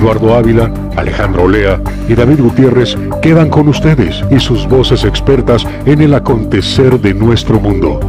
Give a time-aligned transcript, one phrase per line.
[0.00, 1.78] Eduardo Ávila, Alejandro Olea
[2.08, 7.60] y David Gutiérrez quedan con ustedes y sus voces expertas en el acontecer de nuestro
[7.60, 8.00] mundo.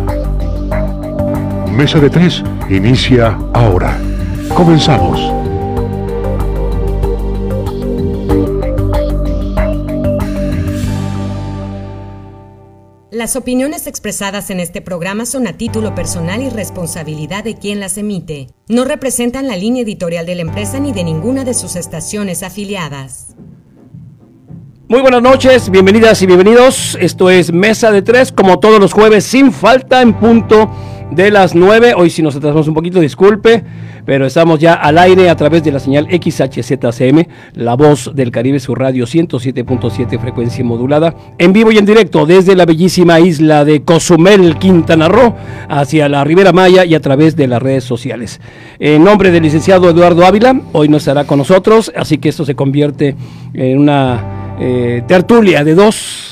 [1.75, 3.97] Mesa de Tres inicia ahora.
[4.55, 5.40] Comenzamos.
[13.21, 17.99] Las opiniones expresadas en este programa son a título personal y responsabilidad de quien las
[17.99, 18.47] emite.
[18.67, 23.35] No representan la línea editorial de la empresa ni de ninguna de sus estaciones afiliadas.
[24.87, 26.97] Muy buenas noches, bienvenidas y bienvenidos.
[26.99, 30.71] Esto es Mesa de Tres, como todos los jueves, sin falta en punto
[31.11, 31.93] de las 9.
[31.95, 33.63] Hoy si nos atrasamos un poquito, disculpe,
[34.05, 37.25] pero estamos ya al aire a través de la señal XHZCM,
[37.55, 42.55] la voz del Caribe, su radio 107.7 frecuencia modulada, en vivo y en directo desde
[42.55, 45.35] la bellísima isla de Cozumel, Quintana Roo,
[45.69, 48.39] hacia la Ribera Maya y a través de las redes sociales.
[48.79, 52.55] En nombre del licenciado Eduardo Ávila, hoy no estará con nosotros, así que esto se
[52.55, 53.15] convierte
[53.53, 56.30] en una eh, tertulia de dos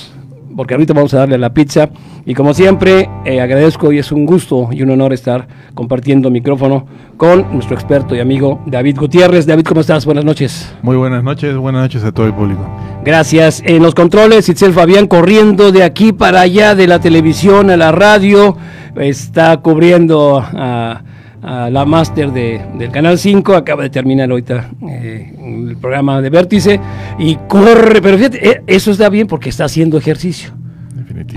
[0.56, 1.90] porque ahorita vamos a darle la pizza.
[2.26, 6.86] Y como siempre, eh, agradezco y es un gusto y un honor estar compartiendo micrófono
[7.18, 9.46] con nuestro experto y amigo David Gutiérrez.
[9.46, 10.06] David, ¿cómo estás?
[10.06, 10.74] Buenas noches.
[10.82, 12.68] Muy buenas noches, buenas noches a todo el público.
[13.04, 13.62] Gracias.
[13.66, 17.92] En los controles, Itzel Fabián corriendo de aquí para allá, de la televisión a la
[17.92, 18.58] radio,
[18.96, 21.02] está cubriendo a
[21.42, 25.34] la máster de, del Canal 5, acaba de terminar ahorita eh,
[25.70, 26.80] el programa de Vértice
[27.18, 30.52] y corre, pero fíjate, eh, eso está bien porque está haciendo ejercicio.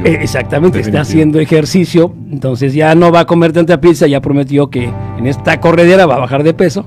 [0.05, 4.71] Eh, exactamente, está haciendo ejercicio, entonces ya no va a comer tanta pizza, ya prometió
[4.71, 6.85] que en esta corredera va a bajar de peso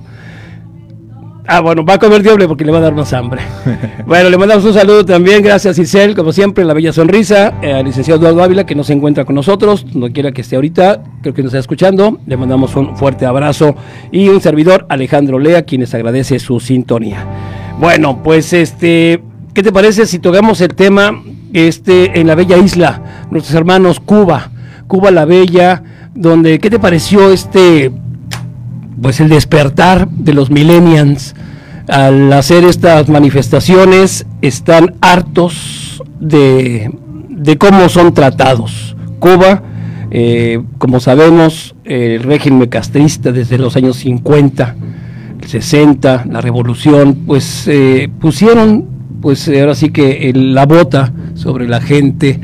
[1.47, 3.41] Ah, bueno, va a comer doble porque le va a dar más hambre.
[4.07, 7.85] bueno, le mandamos un saludo también, gracias Isel, como siempre, la bella sonrisa, eh, al
[7.85, 11.35] licenciado Eduardo Ávila, que no se encuentra con nosotros, no quiera que esté ahorita, creo
[11.35, 13.75] que nos está escuchando, le mandamos un fuerte abrazo
[14.11, 17.23] y un servidor, Alejandro Lea, quienes agradece su sintonía.
[17.79, 19.21] Bueno, pues este,
[19.53, 21.21] ¿qué te parece si tocamos el tema
[21.53, 24.49] este, en la bella isla, nuestros hermanos Cuba,
[24.87, 25.83] Cuba la Bella,
[26.15, 27.91] donde, ¿qué te pareció este
[29.01, 31.35] pues el despertar de los millennials
[31.87, 36.91] al hacer estas manifestaciones están hartos de,
[37.59, 38.95] cómo son tratados.
[39.19, 39.61] Cuba,
[40.11, 44.75] eh, como sabemos, el régimen castrista desde los años 50,
[45.45, 48.85] 60, la revolución, pues eh, pusieron,
[49.21, 52.39] pues ahora sí que la bota sobre la gente,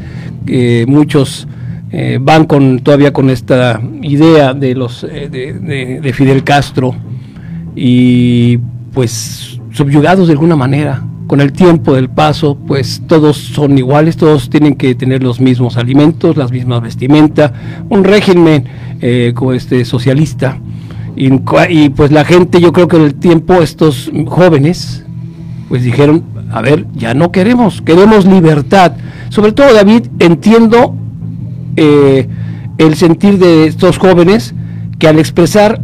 [0.88, 1.48] muchos
[1.94, 6.96] eh, van con todavía con esta idea de los eh, de, Fidel Castro
[7.76, 8.60] y
[8.94, 11.04] pues subyugados de alguna manera.
[11.28, 15.78] Con el tiempo del paso pues todos son iguales todos tienen que tener los mismos
[15.78, 17.54] alimentos las mismas vestimentas
[17.90, 18.66] un régimen
[19.02, 20.60] eh, como este socialista.
[21.16, 21.30] Y,
[21.70, 25.06] y pues la gente yo creo que en el tiempo estos jóvenes
[25.68, 28.94] pues dijeron a ver ya no queremos queremos libertad
[29.30, 30.96] sobre todo David entiendo
[31.76, 32.28] eh,
[32.78, 34.54] el sentir de estos jóvenes
[35.00, 35.82] que al expresar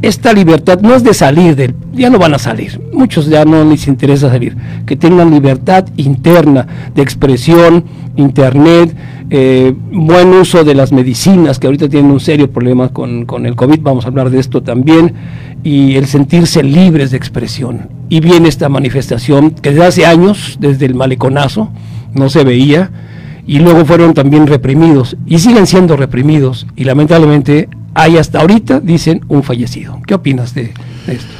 [0.00, 3.64] esta libertad no es de salir del, ya no van a salir, muchos ya no
[3.64, 4.56] les interesa salir,
[4.86, 7.84] que tengan libertad interna de expresión,
[8.16, 8.94] internet,
[9.30, 13.56] eh, buen uso de las medicinas, que ahorita tienen un serio problema con, con, el
[13.56, 15.14] COVID, vamos a hablar de esto también,
[15.64, 17.88] y el sentirse libres de expresión.
[18.08, 21.70] Y viene esta manifestación que desde hace años, desde el maleconazo,
[22.14, 22.90] no se veía,
[23.48, 29.24] y luego fueron también reprimidos y siguen siendo reprimidos y lamentablemente hay hasta ahorita, dicen,
[29.26, 29.98] un fallecido.
[30.06, 30.74] ¿Qué opinas de,
[31.08, 31.32] esto?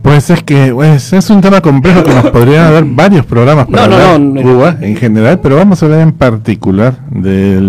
[0.00, 3.84] Pues es que pues, es un tema complejo que nos podrían haber varios programas para
[3.84, 7.60] hablar Cuba en general, pero vamos a hablar en particular de,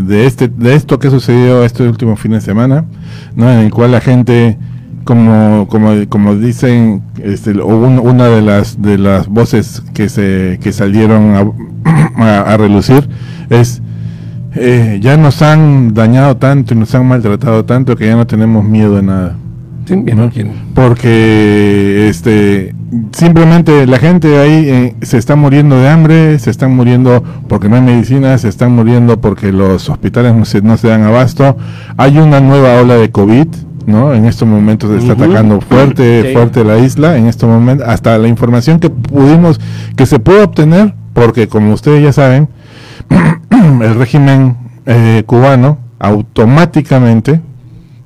[0.00, 2.84] de, este, de esto que sucedió este último fin de semana,
[3.34, 3.50] ¿no?
[3.50, 4.56] en el cual la gente
[5.04, 11.34] como como como dicen este, una de las de las voces que se que salieron
[11.34, 11.44] a,
[12.56, 13.08] relucir
[13.50, 13.82] es
[14.54, 18.64] eh, ya nos han dañado tanto y nos han maltratado tanto que ya no tenemos
[18.64, 19.36] miedo de nada.
[20.74, 22.74] Porque este
[23.12, 27.76] simplemente la gente ahí eh, se está muriendo de hambre se están muriendo porque no
[27.76, 31.56] hay medicina se están muriendo porque los hospitales no se, no se dan abasto.
[31.96, 33.48] Hay una nueva ola de covid
[33.86, 34.14] ¿no?
[34.14, 38.78] En estos momentos está atacando fuerte, fuerte la isla, en estos momentos, hasta la información
[38.78, 39.60] que pudimos,
[39.96, 42.48] que se puede obtener, porque como ustedes ya saben,
[43.50, 44.56] el régimen
[44.86, 47.40] eh, cubano automáticamente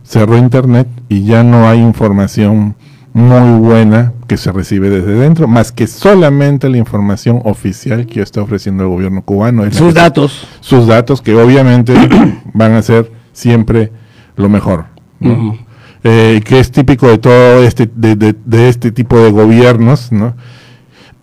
[0.04, 2.76] cerró internet y ya no hay información
[3.12, 8.42] muy buena que se recibe desde dentro, más que solamente la información oficial que está
[8.42, 9.70] ofreciendo el gobierno cubano.
[9.72, 10.46] sus datos.
[10.60, 11.94] Sus datos que obviamente
[12.52, 13.90] van a ser siempre
[14.36, 14.84] lo mejor.
[16.04, 20.34] eh, que es típico de todo este, de, este tipo de gobiernos, ¿no?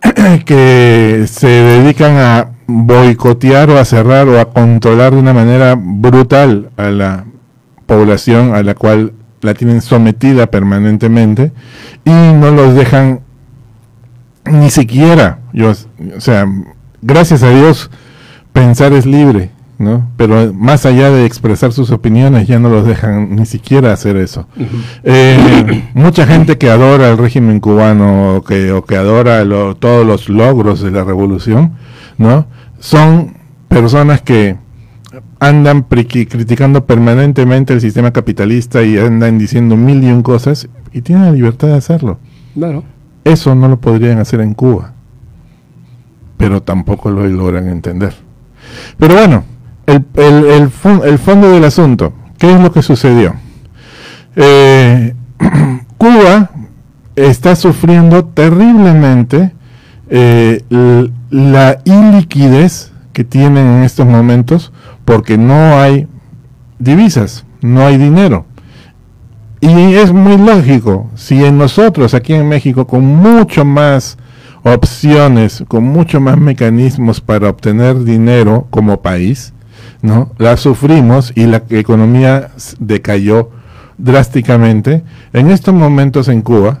[0.44, 6.70] que se dedican a boicotear o a cerrar o a controlar de una manera brutal
[6.76, 7.24] a la
[7.86, 11.52] población a la cual la tienen sometida permanentemente
[12.04, 13.20] y no los dejan
[14.50, 15.72] ni siquiera, yo,
[16.16, 16.46] o sea,
[17.00, 17.90] gracias a Dios,
[18.52, 20.08] pensar es libre, ¿no?
[20.16, 24.46] Pero más allá de expresar sus opiniones, ya no los dejan ni siquiera hacer eso.
[25.02, 29.44] Eh, mucha gente que adora el régimen cubano o que, o que adora
[29.78, 31.72] todos los logros de la revolución,
[32.18, 32.46] ¿no?
[32.78, 33.36] Son
[33.68, 34.56] personas que
[35.40, 41.24] andan criticando permanentemente el sistema capitalista y andan diciendo mil y un cosas y tienen
[41.24, 42.18] la libertad de hacerlo.
[42.54, 42.84] Claro.
[43.24, 44.92] Eso no lo podrían hacer en Cuba,
[46.36, 48.14] pero tampoco lo logran entender.
[48.98, 49.44] Pero bueno,
[49.86, 53.34] el, fondo del asunto, ¿qué es lo que sucedió?
[54.36, 55.14] Eh,
[55.98, 56.50] Cuba
[57.16, 59.52] está sufriendo terriblemente
[60.08, 60.64] eh,
[61.30, 64.72] la iliquidez que tienen en estos momentos
[65.04, 66.08] porque no hay
[66.78, 68.46] divisas, no hay dinero.
[69.60, 74.18] Y es muy lógico, si en nosotros aquí en México con mucho más
[74.62, 79.53] opciones, con mucho más mecanismos para obtener dinero como país,
[80.02, 80.32] ¿no?
[80.38, 83.50] La sufrimos y la economía decayó
[83.98, 85.02] drásticamente.
[85.32, 86.80] En estos momentos en Cuba,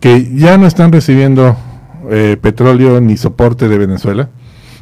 [0.00, 1.56] que ya no están recibiendo
[2.10, 4.28] eh, petróleo ni soporte de Venezuela,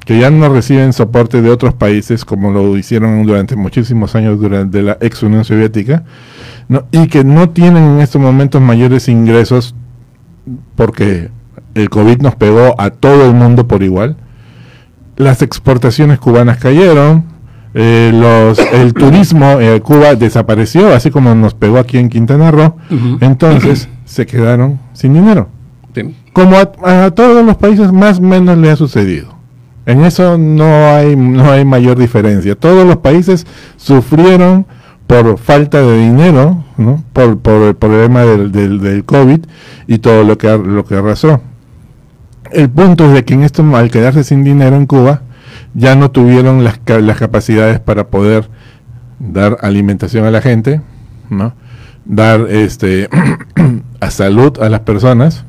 [0.05, 4.83] que ya no reciben soporte de otros países como lo hicieron durante muchísimos años durante
[4.83, 6.05] la ex Unión Soviética,
[6.91, 9.75] y que no tienen en estos momentos mayores ingresos
[10.75, 11.31] porque
[11.75, 14.17] el COVID nos pegó a todo el mundo por igual.
[15.17, 17.25] Las exportaciones cubanas cayeron,
[17.75, 22.77] eh, los, el turismo en Cuba desapareció, así como nos pegó aquí en Quintana Roo,
[23.21, 25.49] entonces se quedaron sin dinero.
[26.33, 29.35] Como a, a, todos los países más o menos le ha sucedido.
[29.85, 32.55] En eso no hay, no hay mayor diferencia.
[32.55, 33.47] Todos los países
[33.77, 34.67] sufrieron
[35.07, 37.03] por falta de dinero, ¿no?
[37.13, 39.41] por, por el problema del, del, del, COVID
[39.87, 41.43] y todo lo que, lo que arrasó.
[42.51, 45.23] El punto es de que en esto, al quedarse sin dinero en Cuba,
[45.75, 48.49] ya no tuvieron las, las capacidades para poder
[49.19, 50.81] dar alimentación a la gente,
[51.31, 51.55] ¿no?
[52.05, 53.09] dar este
[54.01, 55.45] a salud a las personas,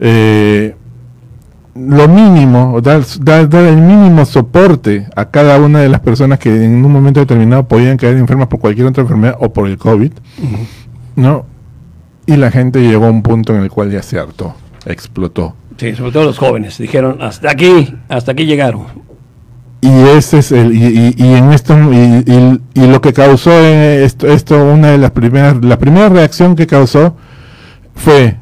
[0.00, 0.74] eh,
[1.74, 6.84] lo mínimo, dar, dar, el mínimo soporte a cada una de las personas que en
[6.84, 10.12] un momento determinado podían caer enfermas por cualquier otra enfermedad o por el COVID,
[11.16, 11.44] ¿no?
[12.24, 14.54] Y la gente llegó a un punto en el cual ya se hartó,
[14.86, 15.54] explotó.
[15.76, 19.05] Sí, sobre todo los jóvenes, dijeron, hasta aquí, hasta aquí llegaron.
[19.80, 24.64] Y ese es el, y, y, en esto, y, y, lo que causó esto, esto,
[24.64, 27.14] una de las primeras, la primera reacción que causó
[27.94, 28.36] fue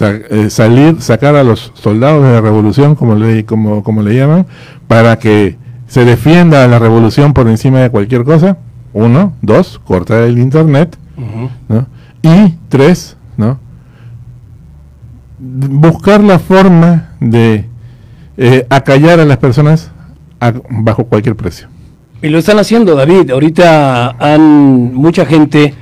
[0.00, 4.46] eh, salir, sacar a los soldados de la revolución, como le, como, como le llaman,
[4.88, 5.56] para que
[5.86, 8.58] se defienda a la revolución por encima de cualquier cosa.
[8.92, 10.98] Uno, dos, cortar el internet,
[12.22, 13.58] Y tres, ¿no?
[15.38, 17.66] Buscar la forma de
[18.36, 19.92] eh, acallar a las personas
[20.68, 21.68] bajo cualquier precio.
[22.22, 23.30] Y lo están haciendo, David.
[23.30, 25.74] Ahorita han mucha gente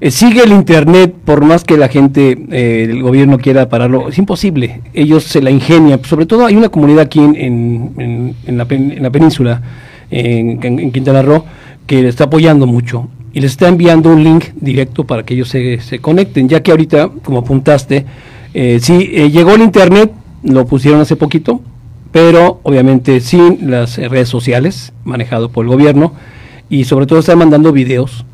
[0.00, 4.08] eh, sigue el Internet por más que la gente, eh, el gobierno quiera pararlo.
[4.08, 4.82] Es imposible.
[4.94, 6.04] Ellos se la ingenian.
[6.04, 8.66] Sobre todo hay una comunidad aquí en, en, la,
[9.10, 9.60] península,
[10.10, 11.44] en, Quintana Roo,
[11.86, 15.48] que le está apoyando mucho y les está enviando un link directo para que ellos
[15.48, 16.48] se, se conecten.
[16.48, 18.04] Ya que ahorita, como apuntaste,
[18.54, 20.12] eh, sí, eh, llegó el Internet,
[20.44, 21.60] lo pusieron hace poquito,
[22.12, 26.12] pero obviamente sin las redes sociales manejado por el gobierno
[26.68, 28.24] y sobre todo están mandando videos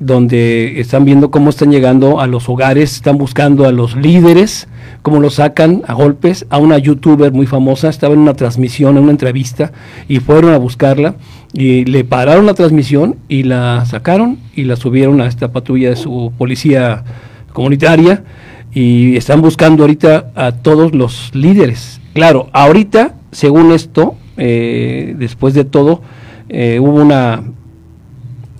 [0.00, 4.66] donde están viendo cómo están llegando a los hogares, están buscando a los líderes,
[5.02, 6.46] cómo los sacan a golpes.
[6.48, 9.72] A una youtuber muy famosa estaba en una transmisión, en una entrevista,
[10.08, 11.16] y fueron a buscarla
[11.52, 15.96] y le pararon la transmisión y la sacaron y la subieron a esta patrulla de
[15.96, 17.04] su policía
[17.52, 18.24] comunitaria
[18.72, 21.99] y están buscando ahorita a todos los líderes.
[22.12, 26.02] Claro, ahorita, según esto, eh, después de todo,
[26.48, 27.42] eh, hubo una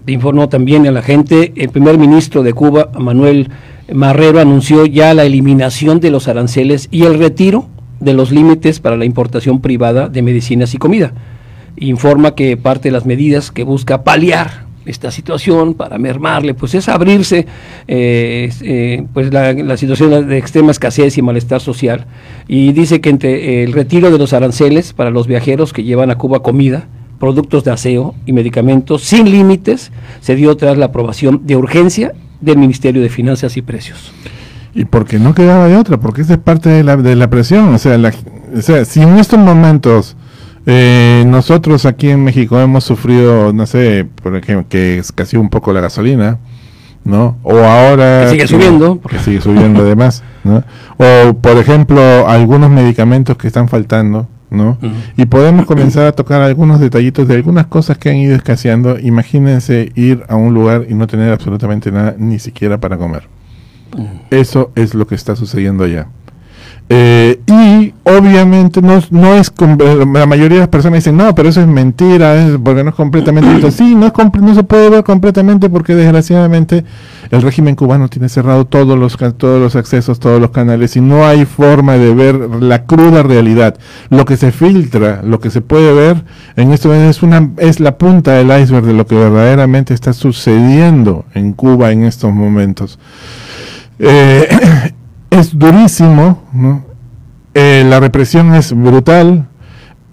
[0.07, 3.51] informó también a la gente, el primer ministro de Cuba, Manuel
[3.93, 7.69] Marrero, anunció ya la eliminación de los aranceles y el retiro
[8.01, 11.13] de los límites para la importación privada de medicinas y comida.
[11.77, 16.89] Informa que parte de las medidas que busca paliar esta situación para mermarle, pues es
[16.89, 17.47] abrirse
[17.89, 22.07] eh, eh, pues la, situación de extrema escasez y malestar social.
[22.49, 26.17] Y dice que entre el retiro de los aranceles para los viajeros que llevan a
[26.17, 26.87] Cuba comida,
[27.19, 32.59] productos de aseo y medicamentos sin límites se dio tras la aprobación de urgencia del
[32.59, 34.13] Ministerio de Finanzas y Precios.
[34.75, 37.75] Y porque no quedaba de otra, porque esa es parte de la, de la presión.
[37.75, 38.13] O sea, la,
[38.57, 40.17] o sea, si en estos momentos
[40.67, 45.49] eh, nosotros aquí en México hemos sufrido, no sé, por ejemplo, que es casi un
[45.49, 46.39] poco la gasolina,
[47.05, 47.39] ¿no?
[47.43, 48.25] O ahora...
[48.25, 49.01] Que sigue subiendo.
[49.01, 50.63] Que sigue subiendo además, ¿no?
[50.99, 54.79] O, por ejemplo, algunos medicamentos que están faltando, ¿no?
[55.17, 58.99] Y podemos comenzar a tocar algunos detallitos de algunas cosas que han ido escaseando.
[58.99, 63.29] Imagínense ir a un lugar y no tener absolutamente nada, ni siquiera para comer.
[64.31, 66.09] Eso es lo que está sucediendo allá.
[66.93, 71.61] Eh, y obviamente no, no es la mayoría de las personas dicen no pero eso
[71.61, 75.95] es mentira porque no es completamente sí no es no se puede ver completamente porque
[75.95, 76.85] desgraciadamente
[77.31, 81.27] el régimen cubano tiene cerrado todos los todos los accesos todos los canales y no
[81.27, 83.77] hay forma de ver la cruda realidad.
[84.09, 86.25] Lo que se filtra lo que se puede ver
[86.57, 91.25] en esto es una es la punta del iceberg de lo que verdaderamente está sucediendo
[91.35, 92.99] en Cuba en estos momentos.
[93.99, 94.49] Eh,
[95.31, 96.43] es durísimo,
[97.55, 99.47] eh, la represión es brutal,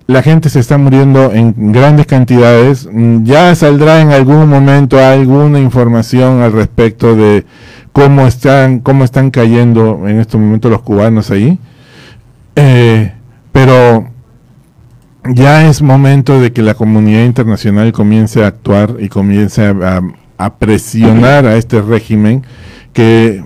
[0.05, 5.59] la gente se está muriendo en grandes cantidades, mm, ya saldrá en algún momento alguna
[5.59, 7.45] información al respecto de
[7.91, 11.59] cómo están, cómo están cayendo en estos momentos los cubanos ahí,
[12.55, 13.11] eh,
[13.51, 14.07] pero
[15.33, 19.73] ya es momento de que la comunidad internacional comience a actuar y comience
[20.37, 22.43] a presionar a este régimen
[22.93, 23.43] que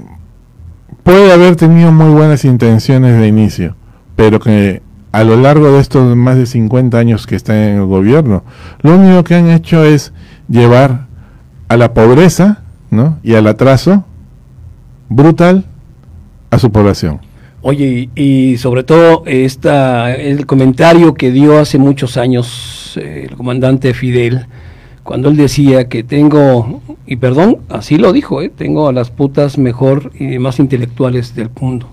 [1.04, 3.76] puede haber tenido muy buenas intenciones de inicio,
[4.16, 4.82] pero que
[5.12, 8.44] a lo largo de estos más de 50 años que está en el gobierno,
[8.82, 10.14] lo único que han hecho es
[10.48, 11.08] llevar
[11.68, 13.20] a la pobreza ¿no?
[13.24, 14.06] y al atraso
[15.10, 15.66] brutal
[16.50, 17.20] a su población.
[17.64, 23.94] Oye, y, sobre todo esta, el comentario que dio hace muchos años eh, el comandante
[23.94, 24.48] Fidel,
[25.04, 28.50] cuando él decía que tengo, y perdón, así lo dijo, ¿eh?
[28.50, 31.88] tengo a las putas mejor y más intelectuales del mundo.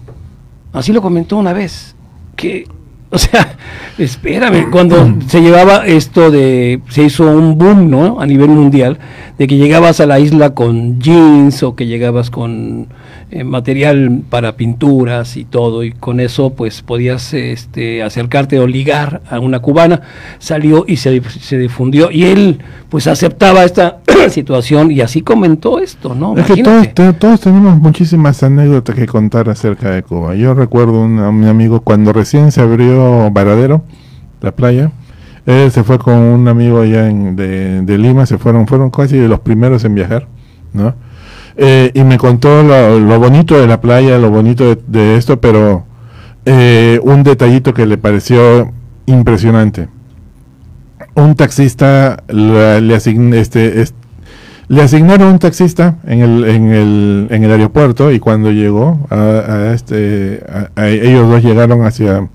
[0.72, 1.96] Así lo comentó una vez,
[2.36, 2.66] que,
[3.10, 3.56] o sea,
[3.96, 8.20] espérame, cuando se llevaba esto de, se hizo un boom, ¿no?
[8.20, 8.98] A nivel mundial,
[9.38, 12.88] de que llegabas a la isla con jeans o que llegabas con
[13.30, 19.20] eh, material para pinturas y todo, y con eso pues podías este, acercarte o ligar
[19.30, 20.00] a una cubana,
[20.38, 22.58] salió y se, se difundió, y él
[22.88, 23.98] pues aceptaba esta
[24.30, 26.36] situación y así comentó esto, ¿no?
[26.36, 30.34] Es que todos, tenemos muchísimas anécdotas que contar acerca de Cuba.
[30.34, 33.82] Yo recuerdo un, un amigo cuando recién se abrió Varadero,
[34.40, 34.90] la playa,
[35.48, 39.28] él se fue con un amigo allá de, de Lima, se fueron, fueron casi de
[39.28, 40.28] los primeros en viajar,
[40.74, 40.94] ¿no?
[41.60, 45.84] Eh, y me contó lo, bonito de la playa, lo bonito de, esto, pero
[46.44, 48.72] eh, un detallito que le pareció
[49.06, 49.88] impresionante.
[51.16, 53.84] Un taxista le, este,
[54.68, 59.72] le asignaron un taxista en el, en el, en el aeropuerto y cuando llegó a,
[59.74, 60.44] este
[60.76, 62.28] ellos dos llegaron hacia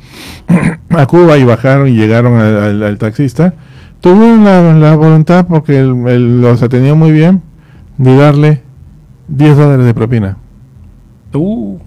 [0.89, 3.53] a Cuba y bajaron y llegaron al, taxista
[4.01, 4.43] tuvieron
[4.81, 7.41] la, voluntad porque los atendió muy bien
[7.97, 8.72] de darle
[9.27, 10.37] 10 dólares de propina.
[11.33, 11.77] Uh.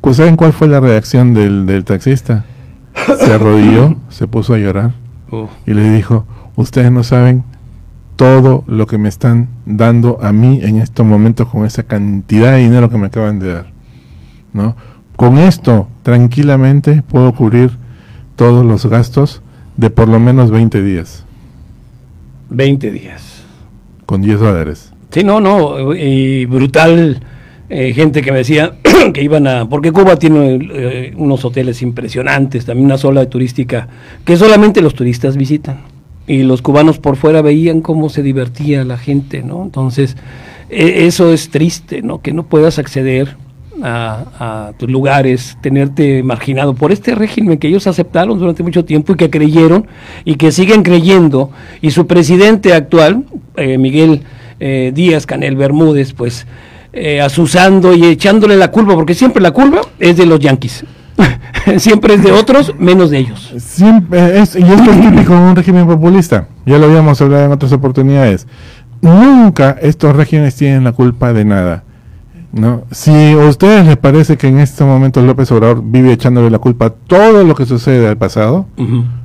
[0.00, 2.44] Pues, ¿Saben cuál fue la reacción del, del taxista?
[3.18, 4.92] Se arrodilló, se puso a llorar
[5.30, 5.46] uh.
[5.66, 6.24] y le dijo,
[6.56, 7.44] ustedes no saben
[8.16, 12.58] todo lo que me están dando a mí en estos momentos con esa cantidad de
[12.58, 13.66] dinero que me acaban de dar.
[14.52, 14.76] ¿no?
[15.14, 17.76] Con esto, tranquilamente, puedo cubrir
[18.34, 19.42] todos los gastos
[19.76, 21.24] de por lo menos 20 días.
[22.50, 23.44] 20 días.
[24.06, 24.92] Con 10 dólares.
[25.10, 27.20] Sí, no, no, y brutal
[27.70, 28.74] eh, gente que me decía
[29.14, 33.88] que iban a, porque Cuba tiene eh, unos hoteles impresionantes, también una sola turística
[34.24, 35.80] que solamente los turistas visitan
[36.26, 39.62] y los cubanos por fuera veían cómo se divertía la gente, ¿no?
[39.62, 40.16] Entonces
[40.70, 42.22] e, eso es triste, ¿no?
[42.22, 43.36] Que no puedas acceder
[43.82, 49.12] a, a, tus lugares, tenerte marginado por este régimen que ellos aceptaron durante mucho tiempo
[49.12, 49.86] y que creyeron
[50.24, 51.50] y que siguen creyendo
[51.80, 53.24] y su presidente actual,
[53.56, 54.22] eh, Miguel
[54.60, 56.46] eh, Díaz Canel Bermúdez, pues
[56.92, 60.84] eh, asusando y echándole la culpa, porque siempre la culpa es de los yanquis.
[61.78, 63.52] siempre es de otros, menos de ellos.
[63.58, 66.48] Siempre es, y esto es típico de un régimen populista.
[66.64, 68.46] Ya lo habíamos hablado en otras oportunidades.
[69.00, 71.84] Nunca estos regímenes tienen la culpa de nada.
[72.52, 72.84] ¿no?
[72.90, 76.86] Si a ustedes les parece que en este momento López Obrador vive echándole la culpa
[76.86, 78.66] a todo lo que sucede al pasado,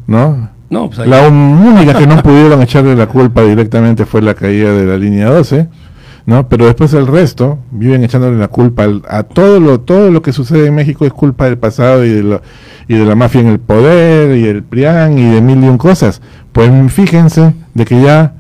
[0.08, 0.50] ¿no?
[0.89, 4.98] Pues la única que no pudieron echarle la culpa directamente fue la caída de la
[4.98, 5.68] línea 12,
[6.25, 6.48] ¿no?
[6.50, 10.68] Pero después el resto viven echándole la culpa a todo lo todo lo que sucede
[10.68, 12.39] en México es culpa del pasado y de
[12.88, 15.77] y de la mafia en el poder y el PRIAN y de mil y un
[15.77, 16.22] cosas.
[16.51, 18.34] Pues fíjense de que ya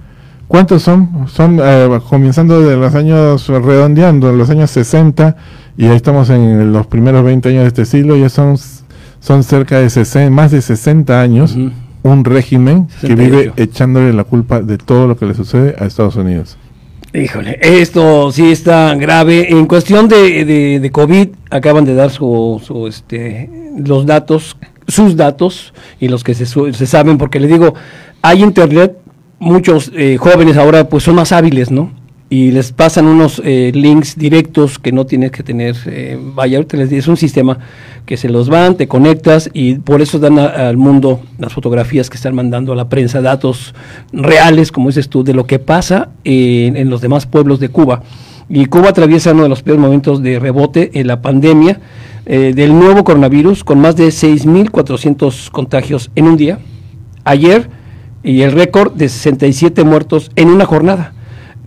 [0.53, 1.27] ¿Cuántos son?
[1.29, 5.35] Son eh, comenzando de los años, redondeando, los años 60,
[5.77, 8.57] y ahí estamos en los primeros 20 años de este siglo, ya son,
[9.19, 11.57] son cerca de 60, más de 60 años,
[12.03, 16.15] un régimen que vive echándole la culpa de todo lo que le sucede a Estados
[16.15, 16.57] Unidos.
[17.13, 19.51] Híjole, esto sí está grave.
[19.51, 24.57] En cuestión de, de, COVID, acaban de dar su, su, este, los datos,
[24.87, 27.75] sus datos, y los que se, se saben, porque le digo,
[28.21, 28.97] hay internet,
[29.39, 31.91] muchos eh, jóvenes ahora pues son más hábiles, ¿no?
[32.33, 36.91] Y les pasan unos eh, links directos que no tienes que tener, eh, vaya, les
[36.91, 37.59] es un sistema
[38.07, 42.17] que se los van, te conectas y por eso dan al mundo las fotografías que
[42.17, 43.75] están mandando a la prensa, datos
[44.11, 48.01] reales, como dices tú, de lo que pasa en, los demás pueblos de Cuba.
[48.49, 51.81] Y Cuba atraviesa uno de los peores momentos de rebote en la pandemia
[52.25, 56.57] del nuevo coronavirus, con más de 6.400 contagios en un día.
[57.25, 57.69] Ayer,
[58.23, 61.13] y el récord de 67 muertos en una jornada,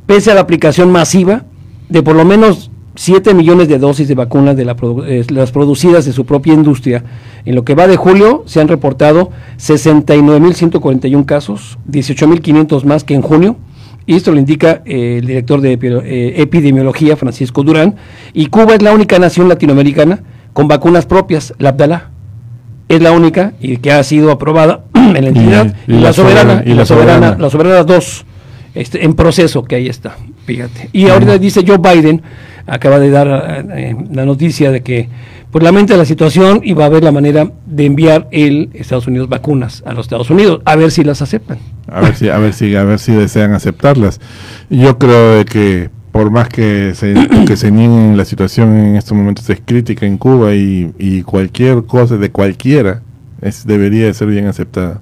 [0.06, 1.44] pese a la aplicación masiva
[1.88, 6.12] de por lo menos 7 millones de dosis de vacunas de eh, las producidas de
[6.12, 7.04] su propia industria.
[7.44, 13.22] En lo que va de julio se han reportado 69.141 casos, 18.500 más que en
[13.22, 13.56] junio,
[14.06, 17.96] y esto lo indica eh, el director de eh, epidemiología, Francisco Durán,
[18.32, 20.20] y Cuba es la única nación latinoamericana
[20.52, 22.10] con vacunas propias, la Abdalá.
[22.88, 25.74] Es la única y que ha sido aprobada en la entidad.
[25.88, 28.26] Y, la, soberana y la soberana, la soberana 2
[28.76, 30.16] este, en proceso que ahí está
[30.46, 30.88] fíjate.
[30.92, 32.22] Y ahorita dice Joe Biden
[32.66, 35.08] acaba de dar eh, la noticia de que
[35.50, 39.28] pues lamenta la situación y va a ver la manera de enviar el Estados Unidos
[39.28, 41.58] vacunas a los Estados Unidos a ver si las aceptan.
[41.88, 44.20] A ver si a ver si a ver si desean aceptarlas.
[44.70, 47.14] Yo creo que por más que se,
[47.46, 52.16] que se nieguen, la situación en estos momentos es crítica en Cuba y, cualquier cosa
[52.16, 53.02] de cualquiera
[53.42, 55.00] es, debería de ser bien aceptada.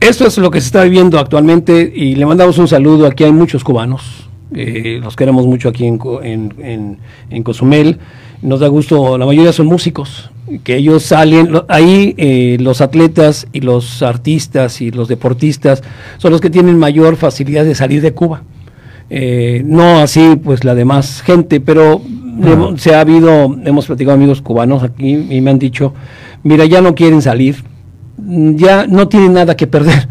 [0.00, 3.06] Esto es lo que se está viviendo actualmente y le mandamos un saludo.
[3.06, 6.98] Aquí hay muchos cubanos, eh, los queremos mucho aquí en, en,
[7.30, 7.98] en, Cozumel.
[8.42, 10.30] Nos da gusto, la mayoría son músicos,
[10.64, 15.82] que ellos salen, ahí eh, los atletas y los artistas y los deportistas
[16.16, 18.42] son los que tienen mayor facilidad de salir de Cuba
[19.12, 22.00] eh, no así pues la demás gente, pero
[22.76, 25.92] se ha habido, hemos platicado amigos cubanos aquí y me han dicho,
[26.44, 27.56] mira, ya no quieren salir,
[28.26, 30.08] ya no tienen nada que perder,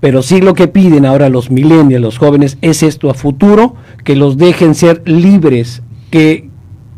[0.00, 4.16] pero sí lo que piden ahora los millennials, los jóvenes, es esto a futuro, que
[4.16, 6.48] los dejen ser libres, que,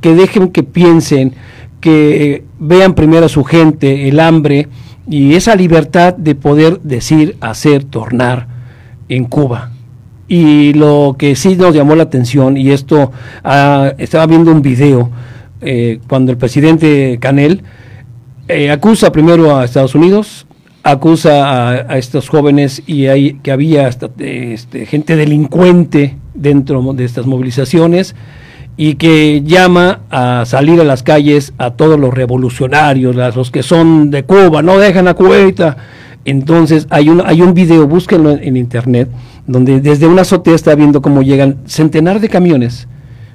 [0.01, 1.35] que dejen que piensen,
[1.81, 4.69] que vean primero a su gente, el hambre
[5.09, 8.47] y esa libertad de poder decir, hacer, tornar
[9.09, 9.73] en Cuba.
[10.29, 13.11] Y lo que sí nos llamó la atención, y esto
[13.45, 15.11] ah, estaba viendo un video
[15.61, 17.63] eh, cuando el presidente Canel
[18.49, 20.47] eh, acusa primero a Estados Unidos,
[20.83, 27.27] acusa a, estos jóvenes y hay que había hasta, este, gente delincuente dentro de estas
[27.27, 28.17] movilizaciones
[28.77, 34.11] y que llama a salir a las calles a todos los revolucionarios, los que son
[34.11, 35.37] de Cuba, no dejan a Cuba.
[36.25, 39.09] Entonces hay un, hay un video, búsquenlo en internet,
[39.47, 42.89] donde desde una azotea está viendo cómo llegan centenar de camiones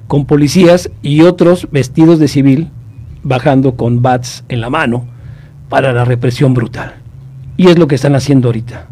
[0.06, 2.70] con policías y otros vestidos de civil
[3.22, 5.06] bajando con bats en la mano
[5.68, 6.94] para la represión brutal.
[7.56, 8.86] Y es lo que están haciendo ahorita.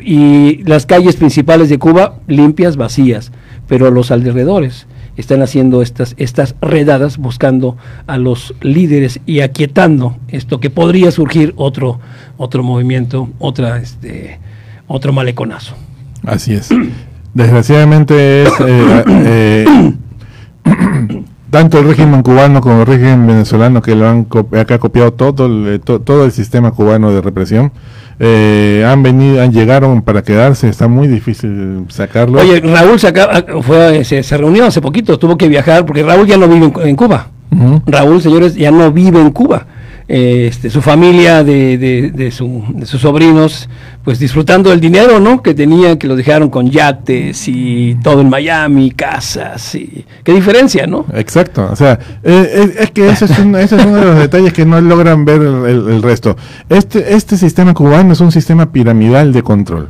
[0.00, 3.30] Y las calles principales de Cuba limpias, vacías,
[3.68, 7.76] pero los alrededores están haciendo estas, estas redadas buscando
[8.06, 12.00] a los líderes y aquietando esto que podría surgir otro,
[12.36, 14.40] otro movimiento, otra, este,
[14.86, 15.74] otro maleconazo.
[16.24, 16.70] Así es.
[17.34, 19.92] Desgraciadamente es eh, eh,
[21.54, 24.26] tanto el régimen cubano como el régimen venezolano que lo han
[24.58, 27.70] acá copiado todo el, todo el sistema cubano de represión.
[28.18, 32.40] Eh, han venido, han llegaron para quedarse, está muy difícil sacarlo.
[32.40, 33.12] Oye, Raúl se,
[33.62, 37.28] fue, se, reunió hace poquito, tuvo que viajar porque Raúl ya no vive en, Cuba.
[37.86, 39.64] Raúl, señores, ya no vive en Cuba.
[40.06, 43.70] Este, su familia de, de, sus sobrinos,
[44.02, 45.42] pues disfrutando del dinero, ¿no?
[45.42, 50.86] Que tenían, que lo dejaron con yates y todo en Miami, casas y qué diferencia,
[50.86, 51.06] ¿no?
[51.14, 55.24] Exacto, o sea, eh, es, que ese es, uno de los detalles que no logran
[55.24, 56.36] ver el, resto.
[56.68, 59.88] Este, este sistema cubano es un sistema piramidal de control.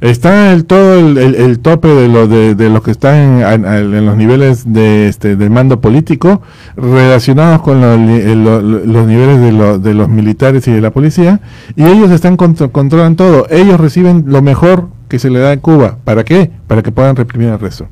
[0.00, 4.16] Está el todo el, el, tope de lo de, de lo que está en, los
[4.16, 6.42] niveles de este del mando político
[6.76, 11.40] relacionados con los niveles de, lo, de los militares y de la policía
[11.76, 13.46] y ellos están controlan todo.
[13.48, 15.96] Ellos reciben lo mejor que se le da en Cuba.
[16.04, 17.88] Para qué para que puedan reprimir el resto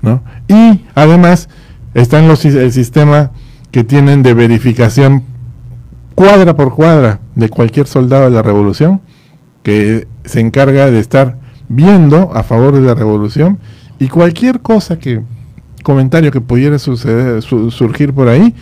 [0.00, 1.48] no y además
[1.92, 3.30] están los el sistema
[3.70, 5.24] que tienen de verificación
[6.14, 9.00] cuadra por cuadra de cualquier soldado de la revolución
[9.62, 11.36] que se encarga de estar
[11.68, 13.58] viendo a favor de la revolución
[13.98, 15.22] y cualquier cosa que,
[15.82, 18.54] comentario que pudiera suceder, surgir por ahí,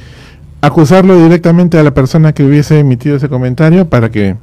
[0.60, 4.36] acusarlo directamente a la persona que hubiese emitido ese comentario para que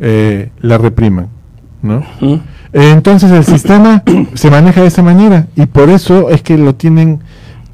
[0.00, 1.28] eh, la repriman.
[1.82, 2.02] ¿no?
[2.72, 4.02] entonces el sistema
[4.34, 7.20] se maneja de esa manera y por eso es que lo tienen,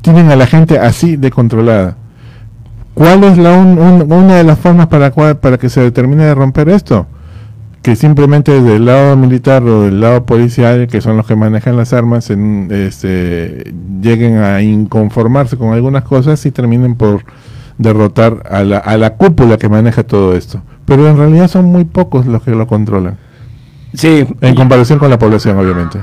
[0.03, 1.97] tienen a la gente así de controlada.
[2.95, 7.07] ¿Cuál es la una de las formas para, para que se determine de romper esto?
[7.83, 11.93] Que simplemente del lado militar o del lado policial, que son los que manejan las
[11.93, 17.25] armas, en, este, lleguen a inconformarse con algunas cosas y terminen por
[17.79, 20.63] derrotar a la, a la cúpula que maneja todo esto.
[20.85, 23.19] Pero en realidad son muy pocos los que lo controlan.
[23.95, 24.25] Sí.
[24.41, 25.99] En comparación con la población, obviamente.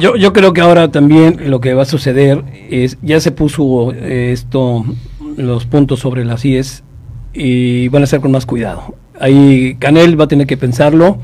[0.00, 3.92] Yo, yo creo que ahora también lo que va a suceder es, ya se puso
[3.92, 4.84] eh, esto
[5.36, 6.82] los puntos sobre las IES
[7.32, 8.96] y van a ser con más cuidado.
[9.20, 11.18] Ahí Canel va a tener que pensarlo.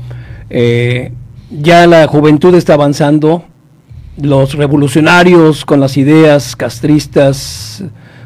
[0.49, 1.11] Eh,
[1.49, 3.45] ya la juventud está avanzando.
[4.21, 7.83] Los revolucionarios con las ideas castristas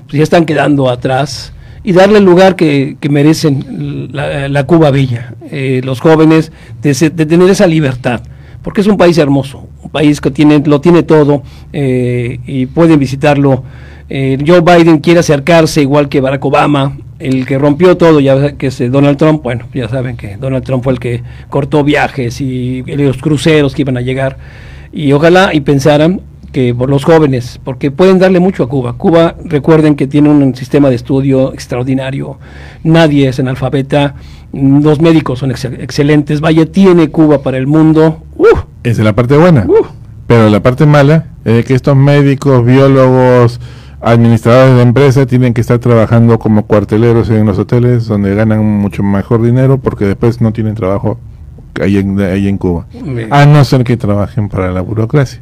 [0.09, 1.53] pues ya están quedando atrás
[1.83, 6.51] y darle el lugar que, merecen la, Cuba Bella, eh, los jóvenes,
[6.81, 8.21] de, tener esa libertad,
[8.63, 12.99] porque es un país hermoso, un país que tiene, lo tiene todo eh, y pueden
[12.99, 13.63] visitarlo
[14.09, 18.67] eh, Joe Biden quiere acercarse igual que Barack Obama, el que rompió todo, ya que
[18.67, 22.81] es Donald Trump, bueno, ya saben que Donald Trump fue el que cortó viajes y
[22.83, 24.37] los cruceros que iban a llegar.
[24.91, 28.93] Y ojalá y pensaran que por los jóvenes, porque pueden darle mucho a Cuba.
[28.93, 32.39] Cuba, recuerden que tiene un sistema de estudio extraordinario,
[32.83, 34.15] nadie es analfabeta,
[34.51, 38.23] los médicos son excelentes, vaya, tiene Cuba para el mundo.
[38.35, 38.47] Uh,
[38.83, 39.65] Esa es la parte buena.
[39.67, 39.85] Uh.
[40.25, 43.59] Pero la parte mala es que estos médicos, biólogos,
[44.01, 49.03] administradores de empresas tienen que estar trabajando como cuarteleros en los hoteles donde ganan mucho
[49.03, 51.19] mejor dinero porque después no tienen trabajo
[51.81, 52.85] ahí en, ahí en Cuba.
[53.29, 55.41] A no ser que trabajen para la burocracia.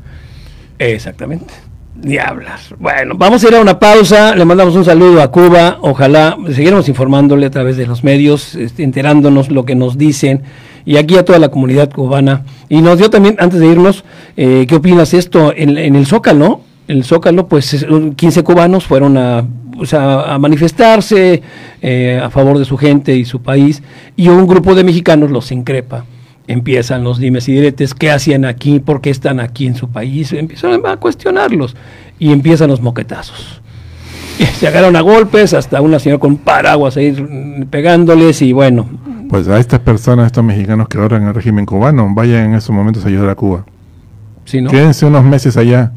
[0.80, 1.54] Exactamente.
[1.96, 2.76] Diablas.
[2.78, 4.36] Bueno, vamos a ir a una pausa.
[4.36, 5.80] Le mandamos un saludo a Cuba.
[5.82, 10.43] Ojalá seguiremos informándole a través de los medios, este, enterándonos lo que nos dicen.
[10.86, 12.43] Y aquí a toda la comunidad cubana.
[12.70, 14.06] Y nos dio también, antes de irnos,
[14.38, 16.62] eh, ¿qué opinas esto en, en el Zócalo?
[16.88, 19.45] El Zócalo, pues 15 cubanos fueron a,
[19.93, 21.41] a manifestarse
[21.82, 23.84] eh, a favor de su gente y su país,
[24.15, 26.06] y un grupo de mexicanos los increpa.
[26.47, 28.80] Empiezan los dimes y diretes, ¿qué hacían aquí?
[28.80, 30.32] ¿Por qué están aquí en su país?
[30.32, 31.76] Empiezan a cuestionarlos
[32.19, 33.62] y empiezan los moquetazos.
[34.58, 38.88] se agarran a golpes, hasta una señora con paraguas ahí pegándoles y bueno.
[39.30, 42.56] Pues a estas personas, a estos mexicanos que ahora en el régimen cubano, vayan en
[42.56, 43.65] esos momentos a ayudar a Cuba.
[44.45, 44.69] Sí, ¿no?
[44.69, 45.91] Quédense unos meses allá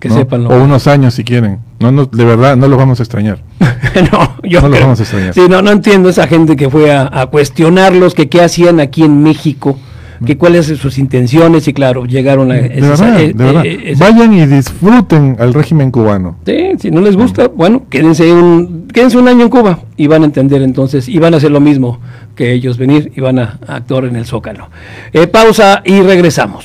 [0.00, 1.58] que sepan O unos años si quieren.
[1.78, 3.42] No, no, de verdad, no los vamos a extrañar.
[3.60, 5.34] no, yo no los vamos a extrañar.
[5.34, 9.22] Sí, no, no entiendo esa gente que fue a, cuestionarlos, que qué hacían aquí en
[9.22, 9.78] México,
[10.24, 12.54] que cuáles son sus intenciones y claro, llegaron a...
[12.54, 13.62] De verdad, eh, de verdad.
[13.66, 16.38] Eh, Vayan y disfruten al régimen cubano.
[16.46, 20.22] Sí, si no les gusta, bueno, quédense un, quédense un año en Cuba y van
[20.22, 22.00] a entender entonces, y van a hacer lo mismo
[22.34, 24.70] que ellos, venir y van a, actuar en el Zócalo.
[25.12, 26.64] Eh, pausa y regresamos.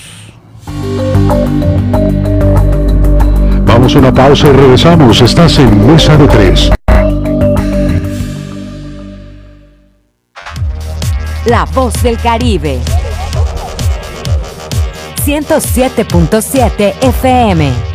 [3.85, 5.21] A una pausa y regresamos.
[5.21, 6.71] Estás en Mesa de Tres.
[11.45, 12.79] La voz del Caribe.
[15.23, 17.94] 107.7 FM.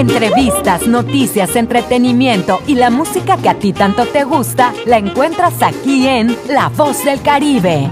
[0.00, 6.08] Entrevistas, noticias, entretenimiento y la música que a ti tanto te gusta la encuentras aquí
[6.08, 7.90] en La Voz del Caribe.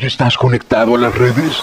[0.00, 1.62] ya estás conectado a las redes?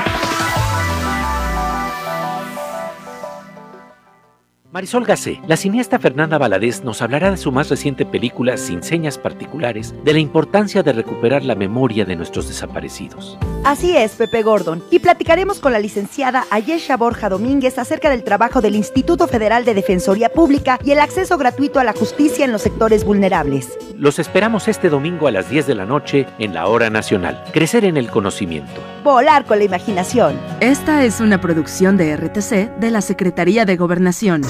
[4.81, 9.19] Marisol Gacé, la cineasta Fernanda Valadez nos hablará de su más reciente película Sin señas
[9.19, 13.37] particulares, de la importancia de recuperar la memoria de nuestros desaparecidos.
[13.63, 18.59] Así es, Pepe Gordon, y platicaremos con la licenciada Ayesha Borja Domínguez acerca del trabajo
[18.59, 22.63] del Instituto Federal de Defensoría Pública y el acceso gratuito a la justicia en los
[22.63, 23.77] sectores vulnerables.
[23.95, 27.43] Los esperamos este domingo a las 10 de la noche en la Hora Nacional.
[27.53, 28.81] Crecer en el conocimiento.
[29.03, 30.39] Volar con la imaginación.
[30.59, 34.41] Esta es una producción de RTC de la Secretaría de Gobernación.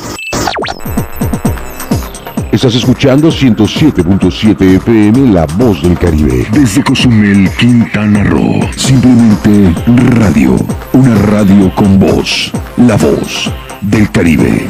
[2.52, 6.46] Estás escuchando 107.7 FM La Voz del Caribe.
[6.52, 8.60] Desde Cozumel, Quintana Roo.
[8.76, 9.74] Simplemente
[10.20, 10.58] radio.
[10.94, 12.52] Una radio con voz.
[12.76, 13.50] La Voz
[13.82, 14.70] del Caribe.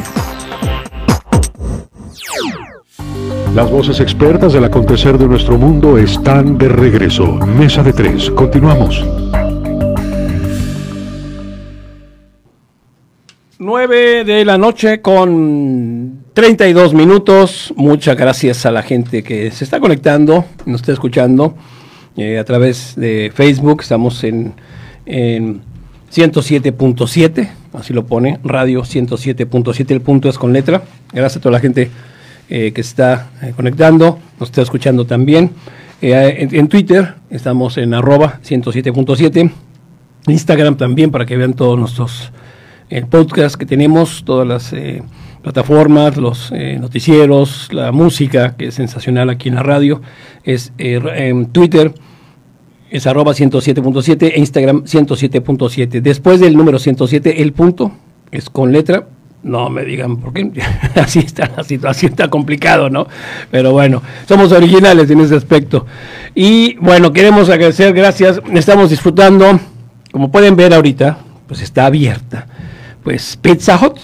[3.54, 7.34] Las voces expertas del acontecer de nuestro mundo están de regreso.
[7.34, 8.30] Mesa de tres.
[8.30, 9.04] Continuamos.
[13.62, 17.72] 9 de la noche con 32 minutos.
[17.76, 21.54] Muchas gracias a la gente que se está conectando, nos está escuchando
[22.16, 23.82] eh, a través de Facebook.
[23.82, 24.54] Estamos en,
[25.06, 25.60] en
[26.12, 29.90] 107.7, así lo pone, radio 107.7.
[29.92, 30.82] El punto es con letra.
[31.12, 31.88] Gracias a toda la gente
[32.50, 35.52] eh, que está eh, conectando, nos está escuchando también.
[36.00, 39.52] Eh, en, en Twitter estamos en arroba 107.7.
[40.26, 42.32] Instagram también para que vean todos nuestros
[42.92, 45.02] el podcast que tenemos, todas las eh,
[45.42, 50.02] plataformas, los eh, noticieros, la música, que es sensacional aquí en la radio,
[50.44, 51.94] es eh, en Twitter,
[52.90, 56.02] es arroba 107.7 e Instagram 107.7.
[56.02, 57.92] Después del número 107, el punto
[58.30, 59.06] es con letra.
[59.42, 60.52] No me digan por qué,
[60.94, 63.08] así está la situación, está complicado, ¿no?
[63.50, 65.86] Pero bueno, somos originales en ese aspecto.
[66.34, 69.58] Y bueno, queremos agradecer, gracias, estamos disfrutando,
[70.12, 72.46] como pueden ver ahorita, pues está abierta
[73.02, 73.98] pues Pizza Hut,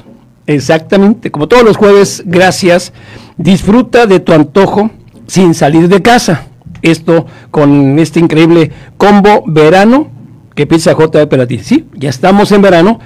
[0.47, 2.93] exactamente, como todos los jueves, gracias.
[3.37, 4.91] Disfruta de tu antojo
[5.27, 6.47] sin salir de casa.
[6.83, 10.09] Esto con este increíble combo verano
[10.55, 11.61] que Pizza Hut trae para ti.
[11.61, 12.99] Sí, ya estamos en verano.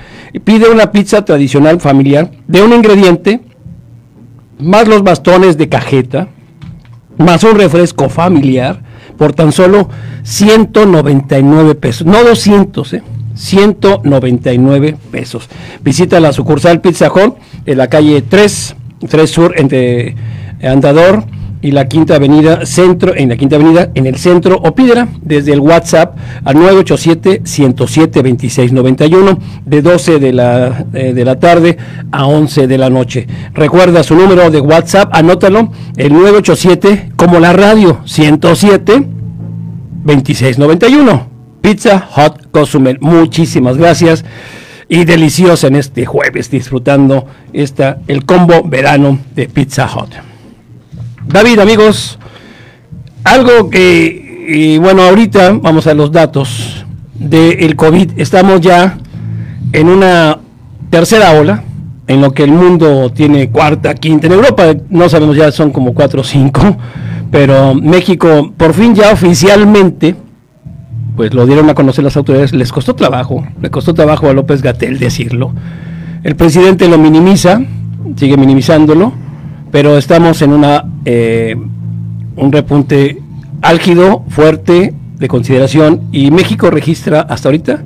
[0.45, 3.41] Pide una pizza tradicional familiar de un ingrediente,
[4.59, 6.29] más los bastones de cajeta,
[7.19, 8.83] más un refresco familiar,
[9.19, 9.89] por tan solo
[10.23, 12.07] 199 pesos.
[12.07, 13.03] No 200, ¿eh?
[13.35, 15.49] 199 pesos.
[15.83, 17.35] Visita la sucursal Pizza Hut
[17.67, 18.77] en la calle 3,
[19.09, 20.15] 3 Sur entre
[20.63, 21.25] Andador
[21.63, 25.53] y la Quinta Avenida Centro, en la Quinta Avenida en el centro o pídela desde
[25.53, 31.79] el WhatsApp al 987 107 2691 de 12 de la, eh, de la tarde
[32.11, 33.27] a 11 de la noche.
[33.55, 39.07] Recuerda su número de WhatsApp, anótalo, el 987 como la radio 107
[40.05, 41.32] 2691.
[41.63, 42.99] Pizza Hot Cozumel.
[43.01, 44.25] Muchísimas gracias
[44.89, 50.11] y deliciosa en este jueves disfrutando esta el combo verano de Pizza Hut.
[51.27, 52.19] David, amigos,
[53.25, 58.13] algo que y bueno, ahorita vamos a los datos del COVID.
[58.17, 58.99] Estamos ya
[59.73, 60.39] en una
[60.91, 61.63] tercera ola,
[62.07, 64.27] en lo que el mundo tiene cuarta, quinta.
[64.27, 66.77] En Europa no sabemos ya son como cuatro o cinco,
[67.31, 70.17] pero México por fin ya oficialmente
[71.17, 74.63] pues lo dieron a conocer las autoridades, les costó trabajo, le costó trabajo a López
[74.63, 75.53] Gatel decirlo.
[76.23, 77.61] El presidente lo minimiza,
[78.17, 79.13] sigue minimizándolo,
[79.71, 81.57] pero estamos en una eh,
[82.37, 83.21] un repunte
[83.61, 87.83] álgido, fuerte, de consideración, y México registra hasta ahorita,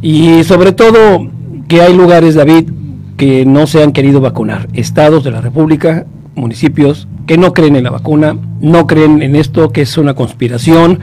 [0.00, 1.28] Y sobre todo
[1.68, 2.70] que hay lugares, David,
[3.16, 7.84] que no se han querido vacunar, estados de la República, municipios que no creen en
[7.84, 11.00] la vacuna, no creen en esto, que es una conspiración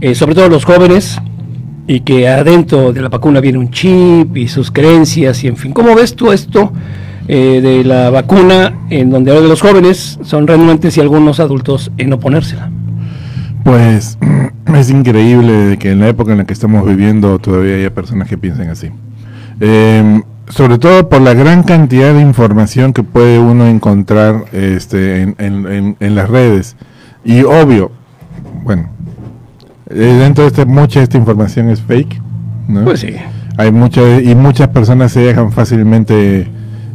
[0.00, 1.18] eh, sobre todo los jóvenes,
[1.86, 5.72] y que adentro de la vacuna viene un chip y sus creencias y en fin.
[5.72, 6.72] ¿Cómo ves tú esto
[7.28, 12.12] eh, de la vacuna en donde ahora los jóvenes son renuentes y algunos adultos en
[12.12, 12.70] oponérsela?
[13.64, 14.18] Pues
[14.74, 18.38] es increíble que en la época en la que estamos viviendo todavía haya personas que
[18.38, 18.88] piensen así.
[19.60, 25.96] Em, sobre todo por la gran cantidad de información que puede uno encontrar este, en,
[26.14, 26.76] las redes.
[27.24, 27.90] Y obvio,
[28.62, 28.88] bueno,
[29.90, 32.20] eh, dentro de este, mucha de esta información es fake.
[32.68, 32.84] ¿no?
[32.84, 33.14] Pues sí.
[33.56, 36.48] Hay mucha, y muchas personas se dejan fácilmente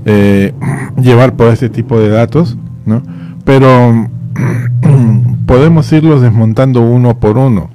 [0.06, 0.54] eh,
[1.02, 3.02] llevar por este tipo de datos, ¿no?
[3.46, 4.10] Pero
[5.46, 7.70] podemos irlos desmontando uno por uno,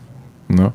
[0.49, 0.73] ¿no?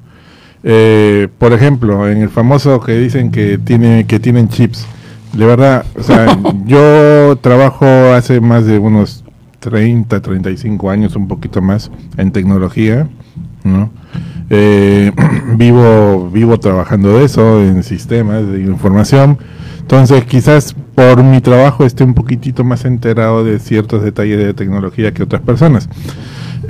[0.63, 4.85] Eh, por ejemplo, en el famoso que dicen que tiene que tienen chips.
[5.33, 9.23] De verdad, o sea, yo trabajo hace más de unos
[9.59, 13.07] 30, 35 años, un poquito más, en tecnología,
[13.63, 13.91] ¿no?
[14.49, 15.11] Eh,
[15.57, 19.37] vivo, vivo trabajando de eso, en sistemas de información.
[19.79, 25.13] Entonces, quizás por mi trabajo esté un poquitito más enterado de ciertos detalles de tecnología
[25.13, 25.89] que otras personas.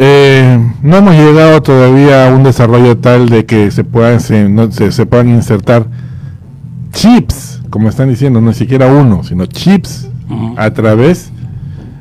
[0.01, 4.71] Eh, no hemos llegado todavía a un desarrollo tal de que se puedan, se, no,
[4.71, 5.87] se, puedan insertar
[6.93, 10.07] chips, como están diciendo, no siquiera uno, sino chips
[10.55, 11.33] a través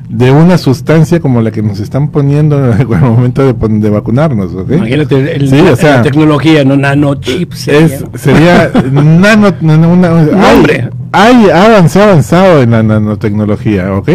[0.07, 4.53] de una sustancia como la que nos están poniendo en el momento de, vacunarnos.
[4.53, 5.49] Imagínate el,
[5.81, 7.67] la tecnología, no nanochips.
[7.67, 10.89] Es, sería nano, hombre.
[11.11, 14.09] Hay, ha avanzado, avanzado en la nanotecnología, ¿ok?